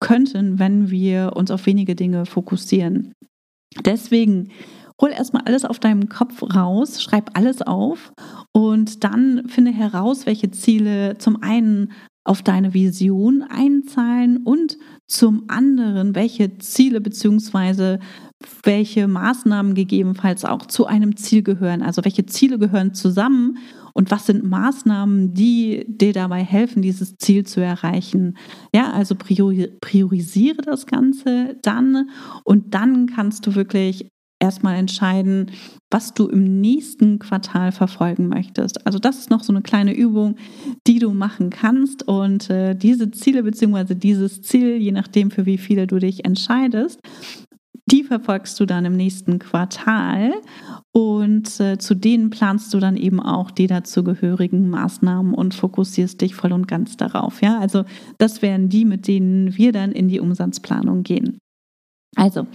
könnten, 0.00 0.58
wenn 0.58 0.90
wir 0.90 1.32
uns 1.34 1.50
auf 1.50 1.66
wenige 1.66 1.94
Dinge 1.94 2.26
fokussieren. 2.26 3.12
Deswegen 3.84 4.50
hol 5.00 5.10
erstmal 5.10 5.42
alles 5.44 5.64
auf 5.64 5.78
deinem 5.78 6.08
Kopf 6.08 6.42
raus, 6.42 7.02
schreib 7.02 7.36
alles 7.36 7.62
auf 7.62 8.12
und 8.52 9.02
dann 9.02 9.48
finde 9.48 9.72
heraus, 9.72 10.26
welche 10.26 10.50
Ziele 10.50 11.18
zum 11.18 11.42
einen 11.42 11.92
auf 12.24 12.42
deine 12.42 12.72
Vision 12.72 13.42
einzahlen 13.42 14.38
und 14.38 14.78
zum 15.06 15.44
anderen, 15.48 16.14
welche 16.14 16.56
Ziele 16.58 17.00
bzw. 17.00 17.98
welche 18.62 19.08
Maßnahmen 19.08 19.74
gegebenenfalls 19.74 20.44
auch 20.44 20.66
zu 20.66 20.86
einem 20.86 21.16
Ziel 21.16 21.42
gehören. 21.42 21.82
Also 21.82 22.04
welche 22.04 22.26
Ziele 22.26 22.58
gehören 22.58 22.94
zusammen 22.94 23.58
und 23.94 24.10
was 24.10 24.26
sind 24.26 24.44
Maßnahmen, 24.44 25.34
die 25.34 25.84
dir 25.88 26.12
dabei 26.12 26.42
helfen, 26.42 26.82
dieses 26.82 27.16
Ziel 27.16 27.44
zu 27.46 27.60
erreichen. 27.60 28.36
Ja, 28.74 28.92
also 28.92 29.14
priorisiere 29.14 30.62
das 30.62 30.86
Ganze 30.86 31.56
dann 31.62 32.10
und 32.44 32.74
dann 32.74 33.06
kannst 33.06 33.46
du 33.46 33.54
wirklich 33.54 34.10
erstmal 34.40 34.76
entscheiden, 34.76 35.50
was 35.90 36.12
du 36.12 36.26
im 36.28 36.60
nächsten 36.60 37.18
Quartal 37.18 37.72
verfolgen 37.72 38.28
möchtest. 38.28 38.86
Also 38.86 38.98
das 38.98 39.18
ist 39.18 39.30
noch 39.30 39.42
so 39.42 39.52
eine 39.52 39.62
kleine 39.62 39.94
Übung, 39.94 40.36
die 40.86 40.98
du 40.98 41.12
machen 41.12 41.50
kannst 41.50 42.06
und 42.06 42.50
äh, 42.50 42.74
diese 42.74 43.10
Ziele 43.10 43.42
bzw. 43.42 43.94
dieses 43.94 44.42
Ziel, 44.42 44.76
je 44.76 44.92
nachdem 44.92 45.30
für 45.30 45.46
wie 45.46 45.58
viele 45.58 45.86
du 45.86 45.98
dich 45.98 46.24
entscheidest, 46.24 47.00
die 47.90 48.02
verfolgst 48.02 48.58
du 48.60 48.66
dann 48.66 48.84
im 48.84 48.96
nächsten 48.96 49.38
Quartal 49.38 50.32
und 50.92 51.60
äh, 51.60 51.78
zu 51.78 51.94
denen 51.94 52.30
planst 52.30 52.72
du 52.72 52.78
dann 52.78 52.96
eben 52.96 53.20
auch 53.20 53.50
die 53.50 53.66
dazugehörigen 53.66 54.70
Maßnahmen 54.70 55.34
und 55.34 55.54
fokussierst 55.54 56.20
dich 56.20 56.34
voll 56.34 56.52
und 56.52 56.66
ganz 56.66 56.96
darauf. 56.96 57.42
Ja, 57.42 57.58
also 57.58 57.84
das 58.18 58.42
wären 58.42 58.68
die, 58.68 58.84
mit 58.84 59.06
denen 59.06 59.56
wir 59.56 59.72
dann 59.72 59.92
in 59.92 60.08
die 60.08 60.20
Umsatzplanung 60.20 61.02
gehen. 61.02 61.38
Also, 62.16 62.46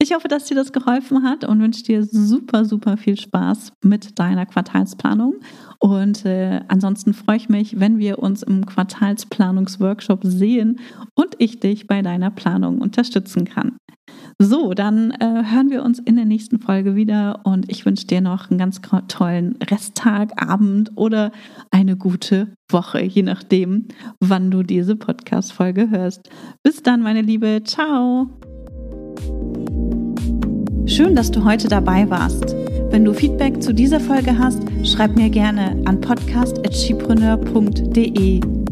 ich 0.00 0.14
hoffe, 0.14 0.28
dass 0.28 0.46
dir 0.46 0.54
das 0.54 0.72
geholfen 0.72 1.22
hat 1.22 1.44
und 1.44 1.60
wünsche 1.60 1.82
dir 1.82 2.02
super, 2.04 2.64
super 2.64 2.96
viel 2.96 3.18
Spaß 3.18 3.72
mit 3.84 4.18
deiner 4.18 4.46
Quartalsplanung. 4.46 5.34
Und 5.78 6.24
äh, 6.24 6.60
ansonsten 6.68 7.12
freue 7.12 7.36
ich 7.36 7.48
mich, 7.48 7.78
wenn 7.78 7.98
wir 7.98 8.18
uns 8.18 8.42
im 8.42 8.64
Quartalsplanungsworkshop 8.64 10.20
sehen 10.24 10.80
und 11.14 11.34
ich 11.38 11.60
dich 11.60 11.86
bei 11.86 12.02
deiner 12.02 12.30
Planung 12.30 12.80
unterstützen 12.80 13.44
kann. 13.44 13.76
So, 14.44 14.74
dann 14.74 15.12
äh, 15.12 15.44
hören 15.52 15.70
wir 15.70 15.84
uns 15.84 16.00
in 16.00 16.16
der 16.16 16.24
nächsten 16.24 16.58
Folge 16.58 16.96
wieder 16.96 17.42
und 17.44 17.70
ich 17.70 17.86
wünsche 17.86 18.08
dir 18.08 18.20
noch 18.20 18.50
einen 18.50 18.58
ganz 18.58 18.80
tollen 19.06 19.54
Resttag, 19.70 20.42
Abend 20.42 20.90
oder 20.96 21.30
eine 21.70 21.96
gute 21.96 22.48
Woche, 22.68 23.00
je 23.02 23.22
nachdem, 23.22 23.86
wann 24.18 24.50
du 24.50 24.64
diese 24.64 24.96
Podcast-Folge 24.96 25.90
hörst. 25.90 26.28
Bis 26.64 26.82
dann, 26.82 27.02
meine 27.02 27.22
Liebe. 27.22 27.62
Ciao. 27.62 28.30
Schön, 30.86 31.14
dass 31.14 31.30
du 31.30 31.44
heute 31.44 31.68
dabei 31.68 32.10
warst. 32.10 32.56
Wenn 32.90 33.04
du 33.04 33.14
Feedback 33.14 33.62
zu 33.62 33.72
dieser 33.72 34.00
Folge 34.00 34.36
hast, 34.36 34.64
schreib 34.82 35.14
mir 35.14 35.30
gerne 35.30 35.80
an 35.84 36.00
podcast.chipreneur.de 36.00 38.71